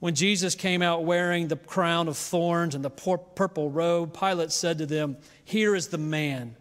When 0.00 0.14
Jesus 0.14 0.54
came 0.54 0.82
out 0.82 1.04
wearing 1.04 1.48
the 1.48 1.56
crown 1.56 2.08
of 2.08 2.18
thorns 2.18 2.74
and 2.74 2.84
the 2.84 2.90
purple 2.90 3.70
robe, 3.70 4.18
Pilate 4.18 4.52
said 4.52 4.78
to 4.78 4.86
them, 4.86 5.16
Here 5.44 5.74
is 5.74 5.88
the 5.88 5.98
man. 5.98 6.56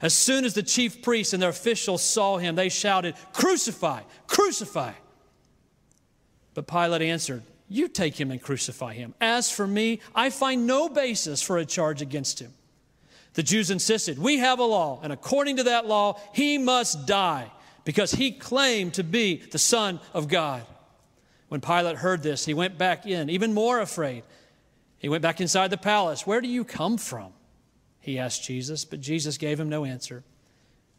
As 0.00 0.14
soon 0.14 0.44
as 0.44 0.54
the 0.54 0.62
chief 0.62 1.02
priests 1.02 1.32
and 1.32 1.42
their 1.42 1.50
officials 1.50 2.02
saw 2.02 2.36
him, 2.36 2.54
they 2.54 2.68
shouted, 2.68 3.14
Crucify! 3.32 4.02
Crucify! 4.26 4.92
But 6.54 6.66
Pilate 6.66 7.02
answered, 7.02 7.42
You 7.68 7.88
take 7.88 8.18
him 8.18 8.30
and 8.30 8.40
crucify 8.40 8.94
him. 8.94 9.14
As 9.20 9.50
for 9.50 9.66
me, 9.66 10.00
I 10.14 10.30
find 10.30 10.66
no 10.66 10.88
basis 10.88 11.42
for 11.42 11.58
a 11.58 11.66
charge 11.66 12.00
against 12.00 12.40
him. 12.40 12.54
The 13.34 13.42
Jews 13.42 13.70
insisted, 13.70 14.18
We 14.18 14.38
have 14.38 14.58
a 14.58 14.64
law, 14.64 15.00
and 15.02 15.12
according 15.12 15.58
to 15.58 15.64
that 15.64 15.86
law, 15.86 16.18
he 16.32 16.58
must 16.58 17.06
die 17.06 17.50
because 17.84 18.12
he 18.12 18.32
claimed 18.32 18.94
to 18.94 19.04
be 19.04 19.36
the 19.36 19.58
Son 19.58 20.00
of 20.14 20.28
God. 20.28 20.62
When 21.48 21.60
Pilate 21.60 21.96
heard 21.96 22.22
this, 22.22 22.44
he 22.44 22.54
went 22.54 22.78
back 22.78 23.06
in, 23.06 23.30
even 23.30 23.54
more 23.54 23.80
afraid. 23.80 24.24
He 24.98 25.08
went 25.08 25.22
back 25.22 25.40
inside 25.40 25.68
the 25.68 25.78
palace. 25.78 26.26
Where 26.26 26.40
do 26.40 26.48
you 26.48 26.64
come 26.64 26.98
from? 26.98 27.32
He 28.00 28.18
asked 28.18 28.44
Jesus, 28.44 28.84
but 28.84 29.00
Jesus 29.00 29.38
gave 29.38 29.60
him 29.60 29.68
no 29.68 29.84
answer. 29.84 30.24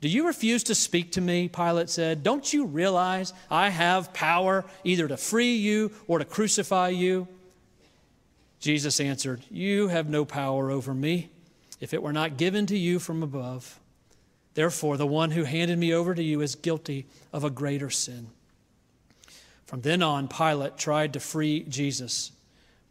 Do 0.02 0.08
you 0.08 0.28
refuse 0.28 0.64
to 0.66 0.76
speak 0.76 1.12
to 1.14 1.22
me? 1.22 1.50
Pilate 1.50 1.90
said. 1.90 2.24
Don't 2.24 2.54
you 2.54 2.66
realize 2.66 3.34
I 3.52 3.70
have 3.70 4.14
power 4.14 4.66
either 4.84 5.08
to 5.08 5.18
free 5.18 5.56
you 5.56 5.92
or 6.08 6.20
to 6.20 6.26
crucify 6.26 6.90
you? 6.90 7.28
Jesus 8.60 9.00
answered, 9.00 9.42
You 9.50 9.90
have 9.90 10.10
no 10.10 10.24
power 10.24 10.72
over 10.72 10.94
me 10.94 11.30
if 11.82 11.94
it 11.94 12.04
were 12.04 12.14
not 12.14 12.38
given 12.38 12.66
to 12.68 12.78
you 12.78 13.00
from 13.00 13.24
above. 13.24 13.80
Therefore, 14.54 14.98
the 14.98 15.08
one 15.08 15.32
who 15.32 15.44
handed 15.44 15.78
me 15.78 15.94
over 15.94 16.16
to 16.16 16.24
you 16.24 16.42
is 16.42 16.56
guilty 16.56 17.06
of 17.32 17.44
a 17.44 17.50
greater 17.50 17.90
sin. 17.90 18.28
From 19.66 19.82
then 19.82 20.02
on, 20.02 20.28
Pilate 20.28 20.78
tried 20.78 21.14
to 21.14 21.20
free 21.20 21.64
Jesus. 21.64 22.32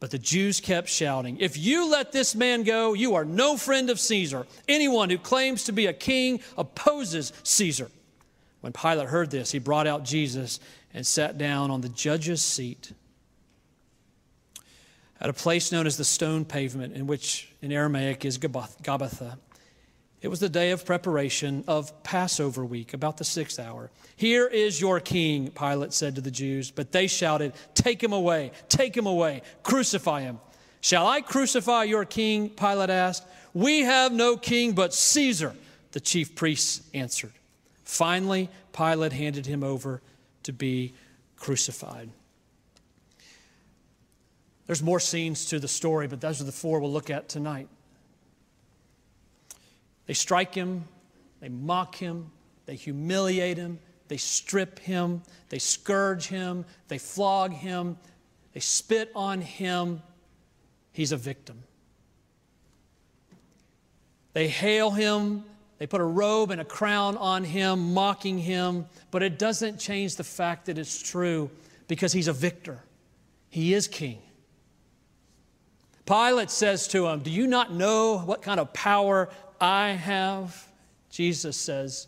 But 0.00 0.12
the 0.12 0.18
Jews 0.18 0.61
kept 0.61 0.88
shouting, 0.88 1.38
If 1.40 1.56
you 1.56 1.90
let 1.90 2.12
this 2.12 2.34
man 2.34 2.62
go, 2.62 2.94
you 2.94 3.14
are 3.16 3.24
no 3.24 3.56
friend 3.56 3.90
of 3.90 3.98
Caesar. 3.98 4.46
Anyone 4.68 5.11
who 5.11 5.18
claims 5.18 5.64
to 5.64 5.72
be 5.72 5.87
a 5.87 5.92
king 5.92 6.40
opposes 6.56 7.32
Caesar. 7.42 7.90
When 8.61 8.72
Pilate 8.72 9.08
heard 9.08 9.30
this, 9.30 9.50
he 9.50 9.58
brought 9.58 9.87
out 9.87 10.04
Jesus 10.04 10.61
and 10.94 11.06
sat 11.06 11.37
down 11.37 11.70
on 11.70 11.80
the 11.80 11.88
judge's 11.88 12.42
seat 12.42 12.92
at 15.20 15.28
a 15.28 15.32
place 15.32 15.72
known 15.72 15.87
as 15.87 15.96
the 15.96 16.04
stone 16.04 16.44
pavement, 16.44 16.94
in 16.94 17.06
which 17.06 17.52
in 17.61 17.72
Aramaic 17.72 18.24
is 18.24 18.38
Gabbatha. 18.38 19.38
It 20.20 20.28
was 20.28 20.40
the 20.40 20.48
day 20.48 20.72
of 20.72 20.85
preparation 20.85 21.62
of 21.68 22.02
Passover 22.02 22.64
week, 22.64 22.92
about 22.92 23.18
the 23.18 23.24
sixth 23.24 23.61
hour. 23.61 23.90
Here 24.16 24.48
is 24.48 24.81
your 24.81 24.98
king, 24.98 25.50
Pilate 25.50 25.92
said 25.92 26.16
to 26.16 26.20
the 26.20 26.31
Jews. 26.31 26.72
But 26.72 26.90
they 26.90 27.07
shouted, 27.07 27.52
Take 27.74 28.02
him 28.02 28.12
away, 28.12 28.50
take 28.68 28.96
him 28.96 29.07
away, 29.07 29.42
crucify 29.62 30.22
him. 30.22 30.40
Shall 30.81 31.07
I 31.07 31.20
crucify 31.20 31.85
your 31.85 32.04
king? 32.04 32.50
Pilate 32.50 32.90
asked. 32.90 33.24
We 33.54 33.81
have 33.81 34.12
no 34.12 34.37
king 34.37 34.72
but 34.72 34.92
Caesar, 34.92 35.54
the 35.92 36.00
chief 36.00 36.35
priests 36.35 36.83
answered. 36.94 37.33
Finally, 37.85 38.50
Pilate 38.72 39.12
handed 39.12 39.46
him 39.46 39.62
over 39.62 40.02
to 40.42 40.52
be 40.52 40.94
crucified. 41.37 42.11
There's 44.66 44.83
more 44.83 45.00
scenes 45.00 45.46
to 45.46 45.59
the 45.59 45.68
story, 45.68 46.09
but 46.09 46.20
those 46.20 46.40
are 46.40 46.44
the 46.44 46.52
four 46.52 46.81
we'll 46.81 46.92
look 46.92 47.09
at 47.09 47.28
tonight. 47.28 47.68
They 50.08 50.14
strike 50.14 50.54
him, 50.54 50.84
they 51.38 51.50
mock 51.50 51.94
him, 51.94 52.32
they 52.64 52.74
humiliate 52.74 53.58
him, 53.58 53.78
they 54.08 54.16
strip 54.16 54.78
him, 54.78 55.22
they 55.50 55.58
scourge 55.58 56.26
him, 56.26 56.64
they 56.88 56.96
flog 56.96 57.52
him, 57.52 57.98
they 58.54 58.60
spit 58.60 59.12
on 59.14 59.42
him. 59.42 60.02
He's 60.92 61.12
a 61.12 61.16
victim. 61.18 61.62
They 64.32 64.48
hail 64.48 64.90
him, 64.92 65.44
they 65.76 65.86
put 65.86 66.00
a 66.00 66.04
robe 66.04 66.50
and 66.50 66.60
a 66.60 66.64
crown 66.64 67.18
on 67.18 67.44
him, 67.44 67.92
mocking 67.92 68.38
him, 68.38 68.86
but 69.10 69.22
it 69.22 69.38
doesn't 69.38 69.78
change 69.78 70.16
the 70.16 70.24
fact 70.24 70.66
that 70.66 70.78
it's 70.78 71.02
true 71.02 71.50
because 71.86 72.14
he's 72.14 72.28
a 72.28 72.32
victor. 72.32 72.82
He 73.50 73.74
is 73.74 73.86
king. 73.86 74.22
Pilate 76.06 76.50
says 76.50 76.88
to 76.88 77.06
him, 77.08 77.20
Do 77.20 77.30
you 77.30 77.46
not 77.46 77.74
know 77.74 78.16
what 78.16 78.40
kind 78.40 78.58
of 78.58 78.72
power 78.72 79.28
I 79.60 79.90
have? 79.90 80.68
Jesus 81.10 81.56
says, 81.56 82.06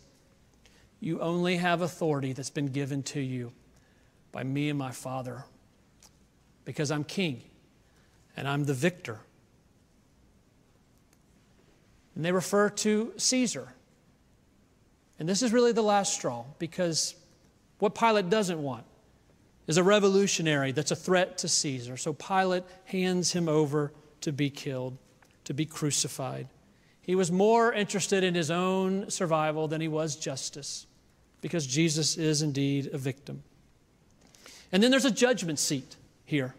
You 0.99 1.19
only 1.19 1.57
have 1.57 1.81
authority 1.81 2.33
that's 2.33 2.49
been 2.49 2.67
given 2.67 3.03
to 3.03 3.19
you 3.19 3.51
by 4.31 4.43
me 4.43 4.69
and 4.69 4.79
my 4.79 4.91
Father 4.91 5.43
because 6.65 6.91
I'm 6.91 7.03
king 7.03 7.41
and 8.37 8.47
I'm 8.47 8.65
the 8.65 8.73
victor. 8.73 9.19
And 12.15 12.25
they 12.25 12.31
refer 12.31 12.69
to 12.69 13.13
Caesar. 13.17 13.73
And 15.19 15.27
this 15.27 15.41
is 15.41 15.53
really 15.53 15.71
the 15.71 15.83
last 15.83 16.13
straw 16.13 16.45
because 16.59 17.15
what 17.79 17.95
Pilate 17.95 18.29
doesn't 18.29 18.61
want 18.61 18.85
is 19.67 19.77
a 19.77 19.83
revolutionary 19.83 20.71
that's 20.71 20.91
a 20.91 20.95
threat 20.95 21.37
to 21.39 21.47
Caesar. 21.47 21.97
So 21.97 22.13
Pilate 22.13 22.63
hands 22.85 23.31
him 23.31 23.47
over 23.47 23.91
to 24.21 24.31
be 24.31 24.49
killed, 24.49 24.97
to 25.45 25.53
be 25.53 25.65
crucified. 25.65 26.47
He 27.01 27.15
was 27.15 27.31
more 27.31 27.73
interested 27.73 28.23
in 28.23 28.35
his 28.35 28.51
own 28.51 29.09
survival 29.09 29.67
than 29.67 29.81
he 29.81 29.87
was 29.87 30.15
justice, 30.15 30.85
because 31.41 31.65
Jesus 31.65 32.17
is 32.17 32.41
indeed 32.41 32.89
a 32.93 32.97
victim. 32.97 33.43
And 34.71 34.81
then 34.81 34.91
there's 34.91 35.05
a 35.05 35.11
judgment 35.11 35.59
seat 35.59 35.95
here, 36.25 36.53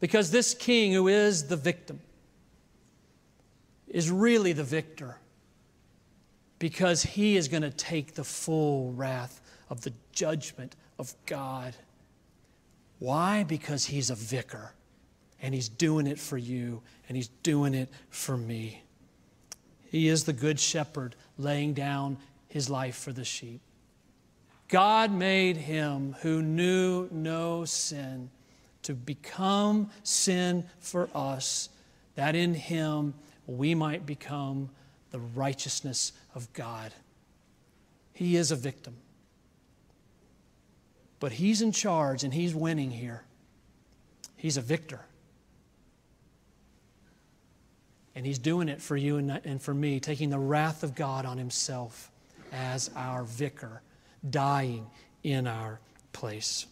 because 0.00 0.30
this 0.30 0.54
king 0.54 0.92
who 0.92 1.08
is 1.08 1.48
the 1.48 1.56
victim 1.56 2.00
is 3.88 4.10
really 4.10 4.52
the 4.52 4.64
victor, 4.64 5.16
because 6.58 7.02
he 7.02 7.36
is 7.36 7.48
going 7.48 7.62
to 7.62 7.70
take 7.70 8.14
the 8.14 8.24
full 8.24 8.92
wrath 8.92 9.40
of 9.70 9.80
the 9.80 9.92
judgment 10.12 10.76
of 10.98 11.14
God. 11.24 11.74
Why? 12.98 13.44
Because 13.44 13.86
he's 13.86 14.10
a 14.10 14.14
vicar 14.14 14.72
and 15.42 15.54
He's 15.54 15.68
doing 15.68 16.06
it 16.06 16.18
for 16.18 16.38
you, 16.38 16.82
and 17.08 17.16
He's 17.16 17.28
doing 17.42 17.74
it 17.74 17.90
for 18.10 18.36
me. 18.36 18.82
He 19.90 20.08
is 20.08 20.24
the 20.24 20.32
good 20.32 20.60
shepherd 20.60 21.16
laying 21.38 21.74
down 21.74 22.18
His 22.48 22.68
life 22.68 22.96
for 22.96 23.12
the 23.12 23.24
sheep. 23.24 23.60
God 24.68 25.10
made 25.10 25.56
Him 25.56 26.16
who 26.20 26.42
knew 26.42 27.08
no 27.10 27.64
sin 27.64 28.30
to 28.82 28.94
become 28.94 29.90
sin 30.02 30.64
for 30.78 31.08
us, 31.14 31.68
that 32.14 32.34
in 32.34 32.54
Him 32.54 33.14
we 33.46 33.74
might 33.74 34.04
become 34.04 34.70
the 35.10 35.20
righteousness 35.20 36.12
of 36.34 36.52
God. 36.52 36.92
He 38.12 38.36
is 38.36 38.50
a 38.50 38.56
victim. 38.56 38.96
But 41.20 41.32
he's 41.32 41.62
in 41.62 41.72
charge 41.72 42.24
and 42.24 42.32
he's 42.32 42.54
winning 42.54 42.90
here. 42.90 43.24
He's 44.36 44.56
a 44.56 44.60
victor. 44.60 45.00
And 48.18 48.26
He's 48.26 48.40
doing 48.40 48.68
it 48.68 48.82
for 48.82 48.96
you 48.96 49.16
and 49.16 49.62
for 49.62 49.72
me, 49.72 50.00
taking 50.00 50.28
the 50.28 50.40
wrath 50.40 50.82
of 50.82 50.96
God 50.96 51.24
on 51.24 51.38
Himself 51.38 52.10
as 52.52 52.90
our 52.96 53.22
vicar, 53.22 53.80
dying 54.28 54.88
in 55.22 55.46
our 55.46 55.78
place. 56.12 56.66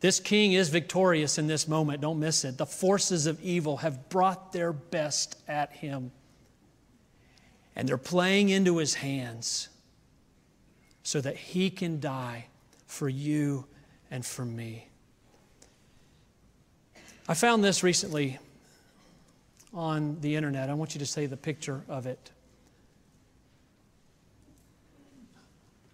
This 0.00 0.18
king 0.18 0.54
is 0.54 0.70
victorious 0.70 1.36
in 1.36 1.46
this 1.46 1.68
moment. 1.68 2.00
Don't 2.00 2.18
miss 2.18 2.42
it. 2.42 2.56
The 2.56 2.64
forces 2.64 3.26
of 3.26 3.38
evil 3.42 3.76
have 3.76 4.08
brought 4.08 4.54
their 4.54 4.72
best 4.72 5.36
at 5.46 5.70
him, 5.72 6.10
and 7.76 7.86
they're 7.86 7.98
playing 7.98 8.48
into 8.48 8.78
his 8.78 8.94
hands 8.94 9.68
so 11.02 11.20
that 11.20 11.36
he 11.36 11.68
can 11.68 12.00
die 12.00 12.46
for 12.86 13.10
you 13.10 13.66
and 14.10 14.24
for 14.24 14.46
me. 14.46 14.88
I 17.28 17.34
found 17.34 17.62
this 17.62 17.82
recently 17.82 18.38
on 19.74 20.18
the 20.20 20.36
internet. 20.36 20.68
I 20.68 20.74
want 20.74 20.94
you 20.94 20.98
to 20.98 21.06
say 21.06 21.26
the 21.26 21.36
picture 21.36 21.82
of 21.88 22.06
it. 22.06 22.30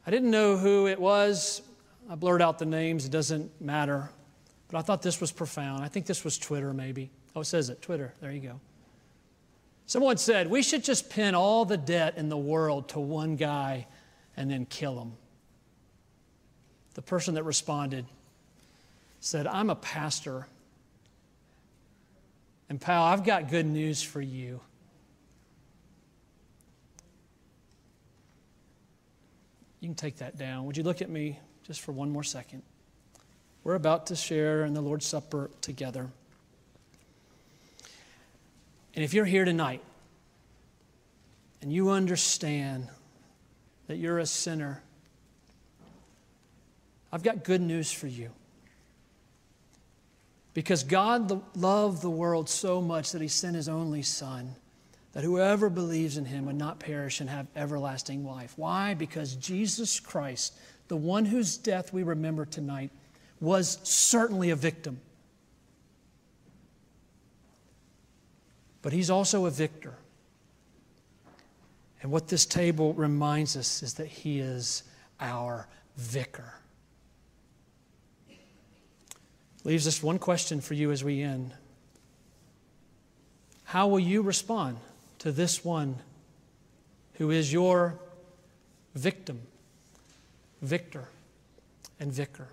I 0.07 0.11
didn't 0.11 0.31
know 0.31 0.57
who 0.57 0.87
it 0.87 0.99
was. 0.99 1.63
I 2.11 2.15
blurred 2.15 2.41
out 2.41 2.59
the 2.59 2.67
names, 2.67 3.05
it 3.05 3.13
doesn't 3.13 3.61
matter. 3.61 4.11
But 4.71 4.79
I 4.79 4.83
thought 4.83 5.03
this 5.03 5.21
was 5.21 5.33
profound. 5.33 5.85
I 5.85 5.89
think 5.89 6.07
this 6.07 6.25
was 6.25 6.39
Twitter, 6.39 6.73
maybe. 6.73 7.11
Oh, 7.37 7.41
it 7.41 7.45
says 7.45 7.69
it 7.69 7.83
Twitter. 7.83 8.15
There 8.21 8.33
you 8.33 8.41
go. 8.41 8.61
Someone 9.87 10.19
said, 10.19 10.51
We 10.51 10.63
should 10.63 10.85
just 10.85 11.11
pin 11.11 11.35
all 11.35 11.65
the 11.65 11.77
debt 11.77 12.17
in 12.17 12.29
the 12.29 12.37
world 12.37 12.89
to 12.91 13.01
one 13.01 13.37
guy 13.37 13.87
and 14.37 14.51
then 14.51 14.67
kill 14.67 15.01
him. 15.01 15.13
The 16.95 17.03
person 17.03 17.35
that 17.35 17.45
responded 17.45 18.07
said, 19.21 19.47
I'm 19.47 19.71
a 19.71 19.77
pastor 19.77 20.47
and, 22.69 22.81
pal, 22.81 23.03
I've 23.03 23.25
got 23.25 23.51
good 23.51 23.67
news 23.67 24.03
for 24.03 24.21
you. 24.21 24.61
You 29.81 29.89
can 29.89 29.95
take 29.95 30.17
that 30.17 30.37
down. 30.37 30.67
Would 30.67 30.77
you 30.77 30.83
look 30.83 31.01
at 31.03 31.09
me 31.09 31.39
just 31.65 31.81
for 31.81 31.93
one 31.93 32.11
more 32.11 32.25
second? 32.25 32.63
We're 33.65 33.75
about 33.75 34.07
to 34.07 34.17
share 34.17 34.65
in 34.65 34.75
the 34.75 34.81
Lord's 34.81 35.07
Supper 35.07 35.51
together. 35.61 36.09
And 38.95 39.05
if 39.05 39.15
you're 39.15 39.25
here 39.25 39.45
tonight 39.45 39.83
and 41.63 41.73
you 41.73 41.91
understand 41.91 42.89
that 43.87 43.97
you're 43.97 44.19
a 44.19 44.27
sinner, 44.27 44.83
I've 47.13 47.23
got 47.23 47.45
good 47.45 47.61
news 47.61 47.93
for 47.93 48.07
you. 48.07 48.31
Because 50.55 50.83
God 50.83 51.43
loved 51.57 52.03
the 52.03 52.11
world 52.11 52.49
so 52.49 52.81
much 52.81 53.13
that 53.13 53.23
he 53.23 53.29
sent 53.29 53.57
his 53.57 53.69
only 53.69 54.03
Son, 54.03 54.55
that 55.13 55.25
whoever 55.25 55.71
believes 55.71 56.17
in 56.17 56.25
him 56.25 56.47
would 56.47 56.57
not 56.57 56.81
perish 56.81 57.21
and 57.21 57.31
have 57.31 57.47
everlasting 57.55 58.25
life. 58.25 58.55
Why? 58.57 58.95
Because 58.95 59.37
Jesus 59.37 60.01
Christ, 60.01 60.57
the 60.89 60.97
one 60.97 61.25
whose 61.25 61.57
death 61.57 61.93
we 61.93 62.03
remember 62.03 62.45
tonight, 62.45 62.91
was 63.41 63.79
certainly 63.83 64.51
a 64.51 64.57
victim. 64.57 65.01
But 68.83 68.93
he's 68.93 69.11
also 69.11 69.47
a 69.47 69.51
victor. 69.51 69.95
And 72.03 72.11
what 72.11 72.29
this 72.29 72.47
table 72.47 72.95
reminds 72.95 73.57
us 73.57 73.83
is 73.83 73.95
that 73.95 74.07
he 74.07 74.39
is 74.39 74.85
our 75.21 75.69
vicar 75.97 76.55
leaves 79.69 79.87
us 79.87 80.03
one 80.03 80.19
question 80.19 80.63
for 80.63 80.73
you 80.73 80.91
as 80.91 81.05
we 81.05 81.21
end. 81.21 81.53
How 83.65 83.87
will 83.87 84.01
you 84.01 84.23
respond 84.23 84.79
to 85.19 85.31
this 85.31 85.63
one 85.63 85.97
who 87.19 87.31
is 87.31 87.53
your 87.53 87.99
victim, 88.95 89.43
victor, 90.63 91.05
and 92.01 92.11
vicar? 92.11 92.49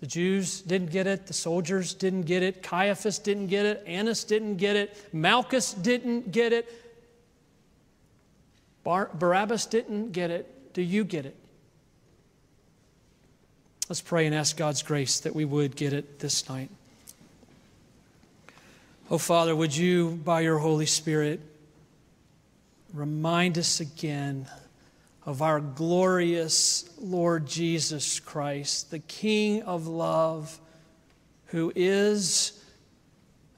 The 0.00 0.06
Jews 0.06 0.60
didn't 0.60 0.90
get 0.90 1.06
it. 1.06 1.26
The 1.26 1.32
soldiers 1.32 1.94
didn't 1.94 2.24
get 2.24 2.42
it. 2.42 2.62
Caiaphas 2.62 3.18
didn't 3.18 3.46
get 3.46 3.64
it. 3.64 3.82
Annas 3.86 4.24
didn't 4.24 4.56
get 4.56 4.76
it. 4.76 4.94
Malchus 5.14 5.72
didn't 5.72 6.30
get 6.30 6.52
it. 6.52 6.70
Bar- 8.84 9.10
Barabbas 9.14 9.64
didn't 9.64 10.12
get 10.12 10.30
it. 10.30 10.74
Do 10.74 10.82
you 10.82 11.04
get 11.04 11.24
it? 11.24 11.36
Let's 13.90 14.00
pray 14.00 14.26
and 14.26 14.34
ask 14.36 14.56
God's 14.56 14.84
grace 14.84 15.18
that 15.18 15.34
we 15.34 15.44
would 15.44 15.74
get 15.74 15.92
it 15.92 16.20
this 16.20 16.48
night. 16.48 16.70
Oh, 19.10 19.18
Father, 19.18 19.56
would 19.56 19.76
you, 19.76 20.10
by 20.24 20.42
your 20.42 20.58
Holy 20.58 20.86
Spirit, 20.86 21.40
remind 22.94 23.58
us 23.58 23.80
again 23.80 24.46
of 25.26 25.42
our 25.42 25.58
glorious 25.58 26.88
Lord 27.00 27.48
Jesus 27.48 28.20
Christ, 28.20 28.92
the 28.92 29.00
King 29.00 29.64
of 29.64 29.88
love, 29.88 30.60
who 31.46 31.72
is 31.74 32.64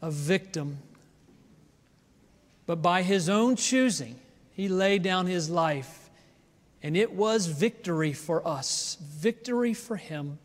a 0.01 0.11
victim, 0.11 0.79
but 2.64 2.81
by 2.81 3.03
his 3.03 3.29
own 3.29 3.57
choosing, 3.57 4.18
He 4.55 4.66
laid 4.66 5.03
down 5.03 5.27
His 5.27 5.51
life, 5.51 6.01
and 6.83 6.97
it 6.97 7.12
was 7.12 7.47
victory 7.47 8.12
for 8.12 8.47
us, 8.47 8.97
victory 9.01 9.75
for 9.75 9.97
Him, 9.97 10.38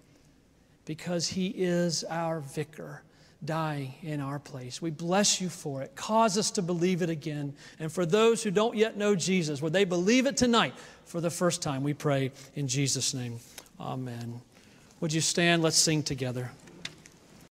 because 0.85 1.27
He 1.27 1.47
is 1.47 2.03
our 2.05 2.39
vicar 2.39 3.03
dying 3.43 3.93
in 4.01 4.19
our 4.19 4.39
place. 4.39 4.81
We 4.81 4.91
bless 4.91 5.39
you 5.41 5.49
for 5.49 5.81
it. 5.81 5.95
Cause 5.95 6.37
us 6.37 6.51
to 6.51 6.61
believe 6.61 7.01
it 7.01 7.09
again. 7.09 7.53
And 7.79 7.91
for 7.91 8.05
those 8.05 8.43
who 8.43 8.51
don't 8.51 8.75
yet 8.75 8.97
know 8.97 9.15
Jesus, 9.15 9.61
would 9.61 9.73
they 9.73 9.85
believe 9.85 10.25
it 10.25 10.37
tonight 10.37 10.73
for 11.05 11.21
the 11.21 11.29
first 11.29 11.61
time? 11.61 11.83
We 11.83 11.93
pray 11.93 12.31
in 12.55 12.67
Jesus' 12.67 13.13
name. 13.13 13.39
Amen. 13.79 14.41
Would 14.99 15.13
you 15.13 15.21
stand? 15.21 15.61
Let's 15.61 15.77
sing 15.77 16.01
together. 16.01 16.51